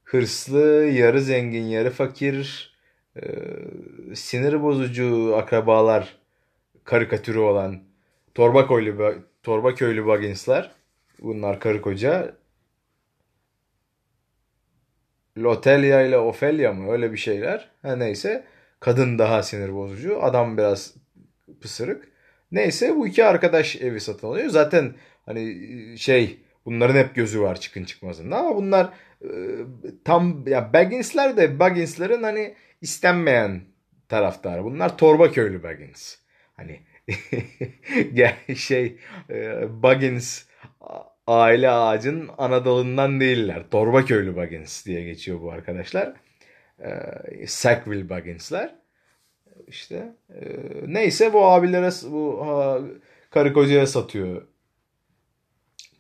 hırslı, 0.05 0.85
yarı 0.85 1.21
zengin, 1.21 1.65
yarı 1.65 1.91
fakir, 1.91 2.73
e, 3.17 3.23
sinir 4.15 4.63
bozucu 4.63 5.37
akrabalar 5.37 6.19
karikatürü 6.85 7.39
olan 7.39 7.83
torba 8.35 8.69
köylü, 8.69 9.23
torba 9.43 9.75
köylü 9.75 10.07
Baggins'ler 10.07 10.71
bunlar 11.23 11.61
karı 11.61 11.83
koca 11.83 12.37
Lotelia 15.39 16.03
ile 16.03 16.19
Ophelia 16.19 16.73
mı 16.73 16.93
öyle 16.93 17.13
bir 17.13 17.17
şeyler. 17.17 17.71
Ha 17.83 17.97
neyse. 17.97 18.45
Kadın 18.81 19.19
daha 19.19 19.43
sinir 19.43 19.75
bozucu. 19.75 20.23
Adam 20.23 20.59
biraz 20.59 20.95
pısırık. 21.61 22.12
Neyse 22.53 22.97
bu 22.97 23.07
iki 23.07 23.25
arkadaş 23.25 23.77
evi 23.77 24.01
satın 24.01 24.27
alıyor. 24.27 24.49
Zaten 24.49 24.95
hani 25.27 25.59
şey 25.99 26.41
bunların 26.65 26.95
hep 26.95 27.15
gözü 27.15 27.41
var 27.41 27.61
çıkın 27.61 27.85
çıkmazında 27.85 28.37
ama 28.37 28.57
bunlar 28.57 28.93
e, 29.25 29.31
tam 30.05 30.47
ya 30.47 30.73
Baggins'ler 30.73 31.37
de 31.37 31.59
Baggins'lerin 31.59 32.23
hani 32.23 32.55
istenmeyen 32.81 33.61
taraftarı. 34.09 34.65
Bunlar 34.65 34.99
torba 34.99 35.31
köylü 35.31 35.63
Baggins. 35.63 36.17
Hani 36.57 36.81
şey 38.57 38.97
e, 39.31 39.65
Baggins 39.83 40.45
aile 41.27 41.71
ağacın 41.71 42.31
ana 42.39 42.65
dalından 42.65 43.21
değiller. 43.21 43.63
Torba 43.71 44.05
köylü 44.05 44.37
Baggins 44.37 44.87
diye 44.87 45.05
geçiyor 45.05 45.41
bu 45.41 45.53
arkadaşlar. 45.53 46.13
E, 46.85 47.47
Sackville 47.47 48.09
Baggins'ler. 48.09 48.82
İşte 49.67 50.15
e, 50.35 50.41
neyse 50.87 51.33
bu 51.33 51.45
abilere 51.45 51.91
bu 52.13 52.47
ha, 52.47 52.81
karı 53.31 53.53
kocaya 53.53 53.87
satıyor 53.87 54.43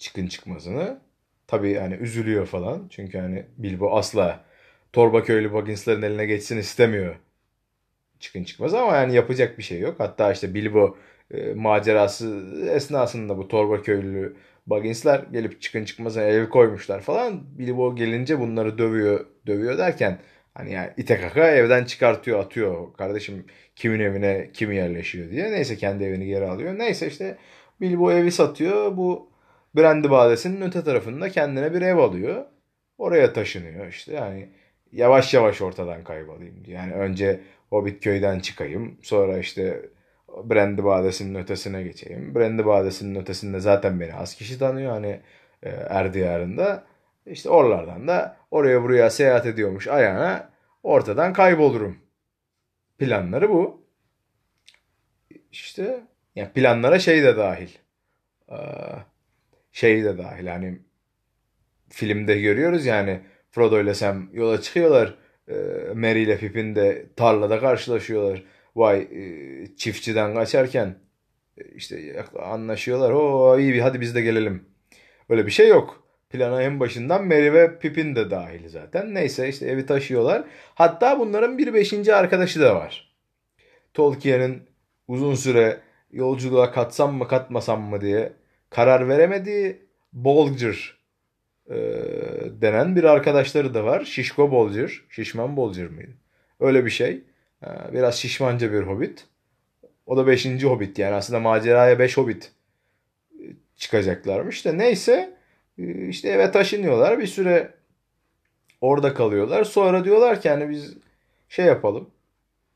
çıkın 0.02 0.26
çıkmazını. 0.26 1.00
Tabii 1.46 1.70
yani 1.70 1.94
üzülüyor 1.94 2.46
falan. 2.46 2.88
Çünkü 2.90 3.18
hani 3.18 3.46
Bilbo 3.58 3.96
asla 3.96 4.44
torba 4.92 5.24
köylü 5.24 5.52
Baggins'lerin 5.52 6.02
eline 6.02 6.26
geçsin 6.26 6.58
istemiyor. 6.58 7.16
Çıkın 8.20 8.44
çıkmaz 8.44 8.74
ama 8.74 8.96
yani 8.96 9.14
yapacak 9.14 9.58
bir 9.58 9.62
şey 9.62 9.80
yok. 9.80 9.94
Hatta 10.00 10.32
işte 10.32 10.54
Bilbo 10.54 10.96
e, 11.30 11.54
macerası 11.54 12.44
esnasında 12.70 13.38
bu 13.38 13.48
torba 13.48 13.82
köylü 13.82 14.36
Baggins'ler 14.66 15.24
gelip 15.32 15.62
çıkın 15.62 15.84
çıkmaza 15.84 16.22
el 16.22 16.48
koymuşlar 16.48 17.00
falan. 17.00 17.58
Bilbo 17.58 17.96
gelince 17.96 18.40
bunları 18.40 18.78
dövüyor 18.78 19.26
dövüyor 19.46 19.78
derken 19.78 20.18
Hani 20.54 20.72
yani 20.72 20.90
ite 20.96 21.20
kaka 21.20 21.50
evden 21.50 21.84
çıkartıyor 21.84 22.40
atıyor. 22.40 22.92
Kardeşim 22.94 23.46
kimin 23.76 24.00
evine 24.00 24.50
kimi 24.52 24.76
yerleşiyor 24.76 25.30
diye. 25.30 25.50
Neyse 25.52 25.76
kendi 25.76 26.04
evini 26.04 26.26
geri 26.26 26.46
alıyor. 26.46 26.78
Neyse 26.78 27.06
işte 27.06 27.36
Bilbo 27.80 28.12
evi 28.12 28.32
satıyor. 28.32 28.96
Bu 28.96 29.30
Brandy 29.76 30.10
Badesi'nin 30.10 30.60
öte 30.60 30.84
tarafında 30.84 31.28
kendine 31.30 31.74
bir 31.74 31.82
ev 31.82 31.96
alıyor. 31.96 32.44
Oraya 32.98 33.32
taşınıyor 33.32 33.86
işte 33.88 34.12
yani 34.14 34.48
yavaş 34.92 35.34
yavaş 35.34 35.62
ortadan 35.62 36.04
kaybolayım. 36.04 36.62
Yani 36.66 36.92
önce 36.92 37.40
Hobbit 37.70 38.04
köyden 38.04 38.40
çıkayım. 38.40 38.98
Sonra 39.02 39.38
işte 39.38 39.82
Brandy 40.44 40.84
Badesi'nin 40.84 41.34
ötesine 41.34 41.82
geçeyim. 41.82 42.34
Brandy 42.34 42.64
Badesi'nin 42.66 43.14
ötesinde 43.20 43.60
zaten 43.60 44.00
beni 44.00 44.14
az 44.14 44.34
kişi 44.34 44.58
tanıyor. 44.58 44.92
Hani 44.92 45.20
e, 45.62 45.70
Er 45.70 46.14
diyarında. 46.14 46.84
İşte 47.26 47.50
oralardan 47.50 48.08
da 48.08 48.36
oraya 48.50 48.82
buraya 48.82 49.10
seyahat 49.10 49.46
ediyormuş 49.46 49.88
ayağına 49.88 50.50
ortadan 50.82 51.32
kaybolurum. 51.32 51.98
Planları 52.98 53.48
bu. 53.50 53.82
İşte 55.52 56.00
yani 56.36 56.52
planlara 56.52 56.98
şey 56.98 57.22
de 57.22 57.36
dahil. 57.36 57.68
Ee, 58.50 58.56
şey 59.72 60.04
de 60.04 60.18
dahil. 60.18 60.46
Hani 60.46 60.78
filmde 61.88 62.40
görüyoruz 62.40 62.86
yani 62.86 63.20
Frodo 63.50 63.80
ile 63.80 63.94
Sam 63.94 64.30
yola 64.32 64.60
çıkıyorlar. 64.60 65.18
Ee, 65.48 65.54
Merry 65.94 66.22
ile 66.22 66.38
Pippin 66.38 66.74
de 66.74 67.06
tarlada 67.16 67.60
karşılaşıyorlar. 67.60 68.44
Vay 68.76 69.00
e, 69.00 69.76
çiftçiden 69.76 70.34
kaçarken 70.34 70.98
e, 71.58 71.64
işte 71.74 72.24
anlaşıyorlar. 72.42 73.10
O 73.10 73.58
iyi 73.58 73.74
bir 73.74 73.80
hadi 73.80 74.00
biz 74.00 74.14
de 74.14 74.22
gelelim. 74.22 74.64
Öyle 75.28 75.46
bir 75.46 75.50
şey 75.50 75.68
yok. 75.68 76.01
Plana 76.32 76.62
en 76.62 76.80
başından 76.80 77.26
Merry 77.26 77.52
ve 77.52 77.78
Pippin 77.78 78.16
de 78.16 78.30
dahil 78.30 78.68
zaten. 78.68 79.14
Neyse 79.14 79.48
işte 79.48 79.66
evi 79.66 79.86
taşıyorlar. 79.86 80.44
Hatta 80.74 81.18
bunların 81.18 81.58
bir 81.58 81.74
beşinci 81.74 82.14
arkadaşı 82.14 82.60
da 82.60 82.74
var. 82.74 83.14
Tolkien'in 83.94 84.62
uzun 85.08 85.34
süre 85.34 85.80
yolculuğa 86.12 86.72
katsam 86.72 87.14
mı 87.14 87.28
katmasam 87.28 87.82
mı 87.82 88.00
diye 88.00 88.32
karar 88.70 89.08
veremediği 89.08 89.82
Bolger 90.12 90.96
e, 91.70 91.76
denen 92.60 92.96
bir 92.96 93.04
arkadaşları 93.04 93.74
da 93.74 93.84
var. 93.84 94.04
Şişko 94.04 94.50
Bolger. 94.50 95.00
Şişman 95.08 95.56
Bolger 95.56 95.86
mıydı? 95.86 96.12
Öyle 96.60 96.84
bir 96.84 96.90
şey. 96.90 97.22
E, 97.62 97.68
biraz 97.92 98.14
şişmanca 98.18 98.72
bir 98.72 98.82
hobbit. 98.82 99.26
O 100.06 100.16
da 100.16 100.26
beşinci 100.26 100.66
hobbit 100.66 100.98
yani 100.98 101.14
aslında 101.14 101.40
maceraya 101.40 101.98
beş 101.98 102.16
hobbit 102.16 102.52
çıkacaklarmış 103.76 104.64
da 104.64 104.72
neyse 104.72 105.41
işte 105.78 106.28
eve 106.28 106.50
taşınıyorlar. 106.50 107.18
Bir 107.18 107.26
süre 107.26 107.74
orada 108.80 109.14
kalıyorlar. 109.14 109.64
Sonra 109.64 110.04
diyorlar 110.04 110.40
ki 110.40 110.50
hani 110.50 110.70
biz 110.70 110.94
şey 111.48 111.66
yapalım. 111.66 112.10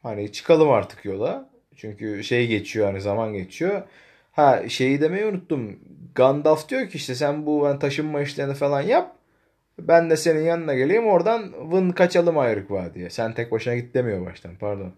Hani 0.02 0.32
çıkalım 0.32 0.70
artık 0.70 1.04
yola. 1.04 1.50
Çünkü 1.76 2.24
şey 2.24 2.46
geçiyor 2.46 2.86
hani 2.86 3.00
zaman 3.00 3.32
geçiyor. 3.32 3.82
Ha 4.32 4.68
şeyi 4.68 5.00
demeyi 5.00 5.26
unuttum. 5.26 5.80
Gandalf 6.14 6.68
diyor 6.68 6.88
ki 6.88 6.96
işte 6.96 7.14
sen 7.14 7.46
bu 7.46 7.64
ben 7.64 7.78
taşınma 7.78 8.22
işlerini 8.22 8.54
falan 8.54 8.80
yap. 8.80 9.16
Ben 9.78 10.10
de 10.10 10.16
senin 10.16 10.42
yanına 10.44 10.74
geleyim 10.74 11.06
oradan 11.06 11.72
vın 11.72 11.90
kaçalım 11.90 12.38
ayrık 12.38 12.70
vadiye. 12.70 13.10
Sen 13.10 13.32
tek 13.34 13.52
başına 13.52 13.74
git 13.74 13.94
demiyor 13.94 14.26
baştan 14.26 14.52
pardon. 14.60 14.92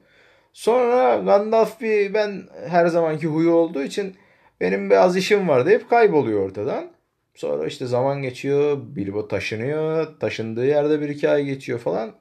Sonra 0.53 1.17
Gandalf 1.17 1.81
bir 1.81 2.15
ben 2.15 2.43
her 2.69 2.87
zamanki 2.87 3.27
huyu 3.27 3.51
olduğu 3.51 3.83
için 3.83 4.17
benim 4.61 4.91
biraz 4.91 5.17
işim 5.17 5.49
var 5.49 5.67
deyip 5.67 5.91
kayboluyor 5.91 6.41
ortadan. 6.41 6.91
Sonra 7.39 7.67
işte 7.67 7.87
zaman 7.87 8.23
geçiyor. 8.23 8.79
Bilbo 8.97 9.29
taşınıyor. 9.29 10.19
Taşındığı 10.21 10.67
yerde 10.67 11.01
bir 11.01 11.09
iki 11.09 11.29
ay 11.31 11.45
geçiyor 11.45 11.79
falan. 11.79 12.15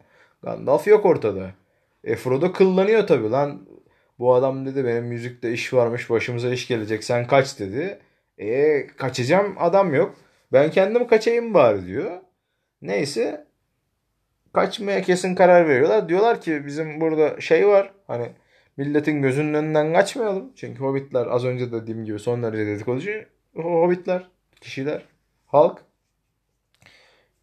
Gandalf 0.43 0.87
yok 0.87 1.05
ortada. 1.05 1.51
E 2.03 2.15
Frodo 2.15 2.53
kıllanıyor 2.53 3.07
tabii 3.07 3.29
lan. 3.29 3.67
Bu 4.19 4.33
adam 4.33 4.65
dedi 4.65 4.85
benim 4.85 5.05
müzikte 5.05 5.51
iş 5.53 5.73
varmış 5.73 6.09
başımıza 6.09 6.49
iş 6.49 6.67
gelecek 6.67 7.03
sen 7.03 7.27
kaç 7.27 7.59
dedi. 7.59 7.99
E 8.37 8.87
kaçacağım 8.87 9.55
adam 9.59 9.93
yok. 9.93 10.15
Ben 10.53 10.71
kendim 10.71 11.07
kaçayım 11.07 11.53
bari 11.53 11.87
diyor. 11.87 12.11
Neyse 12.81 13.47
kaçmaya 14.53 15.01
kesin 15.01 15.35
karar 15.35 15.67
veriyorlar. 15.69 16.09
Diyorlar 16.09 16.41
ki 16.41 16.65
bizim 16.65 17.01
burada 17.01 17.41
şey 17.41 17.67
var 17.67 17.93
hani 18.07 18.29
milletin 18.77 19.21
gözünün 19.21 19.53
önünden 19.53 19.93
kaçmayalım. 19.93 20.51
Çünkü 20.55 20.79
hobbitler 20.79 21.27
az 21.27 21.45
önce 21.45 21.71
dediğim 21.71 22.05
gibi 22.05 22.19
son 22.19 22.43
derece 22.43 22.65
dedikoducu 22.65 23.11
hobbitler 23.55 24.36
kişiler, 24.61 25.05
halk. 25.45 25.87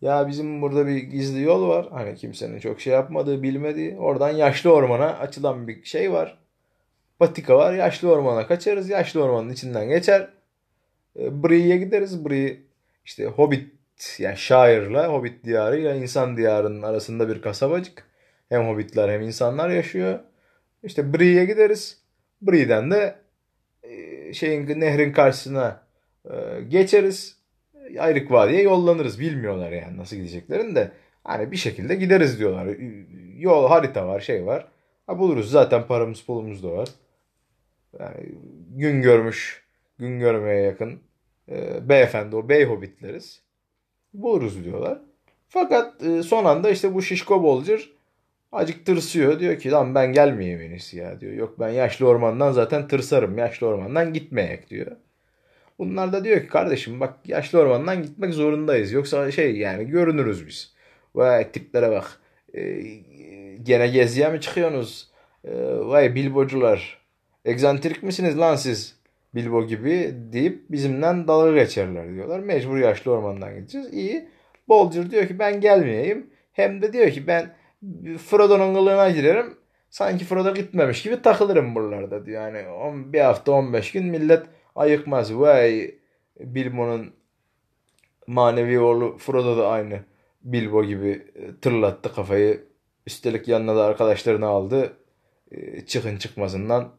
Ya 0.00 0.28
bizim 0.28 0.62
burada 0.62 0.86
bir 0.86 0.96
gizli 0.96 1.42
yol 1.42 1.68
var. 1.68 1.88
Hani 1.90 2.16
kimsenin 2.16 2.58
çok 2.58 2.80
şey 2.80 2.92
yapmadığı, 2.92 3.42
bilmediği. 3.42 3.96
Oradan 3.96 4.30
yaşlı 4.30 4.72
ormana 4.72 5.06
açılan 5.18 5.68
bir 5.68 5.84
şey 5.84 6.12
var. 6.12 6.38
Patika 7.18 7.56
var. 7.56 7.72
Yaşlı 7.74 8.12
ormana 8.12 8.46
kaçarız. 8.46 8.90
Yaşlı 8.90 9.22
ormanın 9.22 9.50
içinden 9.50 9.88
geçer. 9.88 10.30
E, 11.18 11.42
Brie'ye 11.42 11.76
gideriz. 11.76 12.24
Brie 12.24 12.56
işte 13.04 13.26
Hobbit 13.26 13.74
yani 14.18 14.36
şairle 14.36 15.06
Hobbit 15.06 15.44
diyarı 15.44 15.80
ile 15.80 15.96
insan 15.96 16.36
diyarının 16.36 16.82
arasında 16.82 17.28
bir 17.28 17.42
kasabacık. 17.42 18.04
Hem 18.48 18.68
Hobbitler 18.68 19.08
hem 19.08 19.22
insanlar 19.22 19.70
yaşıyor. 19.70 20.18
İşte 20.82 21.14
Brie'ye 21.14 21.44
gideriz. 21.44 21.98
Brie'den 22.42 22.90
de 22.90 23.18
e, 23.82 24.32
şeyin 24.32 24.80
nehrin 24.80 25.12
karşısına 25.12 25.83
ee, 26.30 26.60
geçeriz. 26.68 27.36
Ayrık 27.98 28.30
Vadi'ye 28.30 28.62
yollanırız. 28.62 29.20
Bilmiyorlar 29.20 29.72
yani 29.72 29.96
nasıl 29.96 30.16
gideceklerini 30.16 30.74
de. 30.74 30.92
Hani 31.24 31.52
bir 31.52 31.56
şekilde 31.56 31.94
gideriz 31.94 32.38
diyorlar. 32.38 32.76
Yol 33.38 33.68
harita 33.68 34.06
var 34.08 34.20
şey 34.20 34.46
var. 34.46 34.68
Ha 35.06 35.18
buluruz 35.18 35.50
zaten 35.50 35.86
paramız 35.86 36.20
pulumuz 36.20 36.62
da 36.62 36.70
var. 36.72 36.88
Yani 38.00 38.32
gün 38.70 39.02
görmüş, 39.02 39.64
gün 39.98 40.18
görmeye 40.18 40.62
yakın 40.62 41.00
e, 41.48 41.88
beyefendi 41.88 42.36
o 42.36 42.48
bey 42.48 42.64
hobbitleriz. 42.64 43.42
Buluruz 44.14 44.64
diyorlar. 44.64 44.98
Fakat 45.48 46.02
e, 46.02 46.22
son 46.22 46.44
anda 46.44 46.70
işte 46.70 46.94
bu 46.94 47.02
şişko 47.02 47.42
bolcur 47.42 47.94
acık 48.52 48.86
tırsıyor. 48.86 49.40
Diyor 49.40 49.58
ki 49.58 49.70
lan 49.70 49.94
ben 49.94 50.12
gelmeyeyim 50.12 50.60
en 50.60 50.98
ya 50.98 51.20
diyor. 51.20 51.32
Yok 51.32 51.60
ben 51.60 51.68
yaşlı 51.68 52.08
ormandan 52.08 52.52
zaten 52.52 52.88
tırsarım. 52.88 53.38
Yaşlı 53.38 53.66
ormandan 53.66 54.12
gitmeyek 54.12 54.70
diyor. 54.70 54.96
Bunlar 55.78 56.12
da 56.12 56.24
diyor 56.24 56.40
ki 56.40 56.48
kardeşim 56.48 57.00
bak 57.00 57.14
yaşlı 57.24 57.58
ormandan 57.58 58.02
gitmek 58.02 58.34
zorundayız. 58.34 58.92
Yoksa 58.92 59.30
şey 59.30 59.56
yani 59.56 59.84
görünürüz 59.86 60.46
biz. 60.46 60.74
Vay 61.14 61.50
tiplere 61.50 61.90
bak. 61.90 62.20
Ee, 62.54 62.82
gene 63.62 63.88
geziye 63.88 64.28
mi 64.28 64.40
çıkıyorsunuz? 64.40 65.10
Ee, 65.44 65.50
vay 65.78 66.14
bilbocular. 66.14 66.98
Egzantrik 67.44 68.02
misiniz 68.02 68.38
lan 68.38 68.56
siz? 68.56 68.96
Bilbo 69.34 69.66
gibi 69.66 70.14
deyip 70.32 70.70
bizimden 70.70 71.28
dalga 71.28 71.54
geçerler 71.54 72.14
diyorlar. 72.14 72.40
Mecbur 72.40 72.76
yaşlı 72.76 73.10
ormandan 73.12 73.54
gideceğiz. 73.54 73.92
İyi. 73.92 74.28
Bolger 74.68 75.10
diyor 75.10 75.28
ki 75.28 75.38
ben 75.38 75.60
gelmeyeyim. 75.60 76.30
Hem 76.52 76.82
de 76.82 76.92
diyor 76.92 77.10
ki 77.10 77.26
ben 77.26 77.54
Frodo'nun 78.18 78.74
kılığına 78.74 79.10
girerim. 79.10 79.54
Sanki 79.90 80.24
Frodo 80.24 80.54
gitmemiş 80.54 81.02
gibi 81.02 81.22
takılırım 81.22 81.74
buralarda 81.74 82.26
diyor. 82.26 82.42
Yani 82.42 82.64
bir 83.12 83.20
hafta 83.20 83.52
15 83.52 83.92
gün 83.92 84.06
millet 84.06 84.42
ayıkmaz. 84.74 85.34
Vay 85.34 85.94
Bilbo'nun 86.40 87.12
manevi 88.26 88.80
oğlu 88.80 89.18
Frodo 89.18 89.56
da 89.56 89.68
aynı 89.68 90.00
Bilbo 90.42 90.84
gibi 90.84 91.26
e, 91.34 91.60
tırlattı 91.60 92.14
kafayı. 92.14 92.64
Üstelik 93.06 93.48
yanına 93.48 93.76
da 93.76 93.84
arkadaşlarını 93.84 94.46
aldı. 94.46 94.92
E, 95.50 95.86
çıkın 95.86 96.16
çıkmasından 96.16 96.92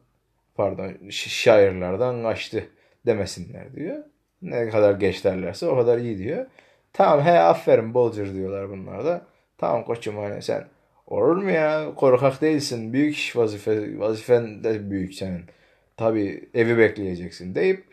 pardon 0.54 0.92
şairlerden 1.10 2.22
kaçtı 2.22 2.68
demesinler 3.06 3.74
diyor. 3.74 4.04
Ne 4.42 4.68
kadar 4.68 4.94
geç 4.94 5.24
derlerse 5.24 5.66
o 5.66 5.76
kadar 5.76 5.98
iyi 5.98 6.18
diyor. 6.18 6.46
Tamam 6.92 7.24
he 7.24 7.40
aferin 7.40 7.94
Bolger 7.94 8.34
diyorlar 8.34 8.70
bunlar 8.70 9.04
da. 9.04 9.26
Tamam 9.58 9.84
koçum 9.84 10.16
hani 10.16 10.42
sen 10.42 10.64
olur 11.06 11.36
mu 11.36 11.50
ya 11.50 11.94
korkak 11.96 12.40
değilsin. 12.40 12.92
Büyük 12.92 13.14
iş 13.16 13.36
vazife, 13.36 13.98
vazifen 13.98 14.64
de 14.64 14.90
büyük 14.90 15.14
senin 15.14 15.42
tabi 15.96 16.48
evi 16.54 16.78
bekleyeceksin 16.78 17.54
deyip 17.54 17.84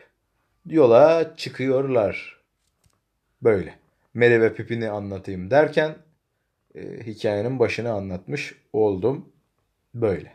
yola 0.66 1.36
çıkıyorlar. 1.36 2.40
Böyle. 3.42 3.78
Merry 4.14 4.40
ve 4.40 4.54
Pippin'i 4.54 4.90
anlatayım 4.90 5.50
derken 5.50 5.96
e, 6.74 7.06
hikayenin 7.06 7.58
başını 7.58 7.92
anlatmış 7.92 8.54
oldum. 8.72 9.32
Böyle. 9.94 10.32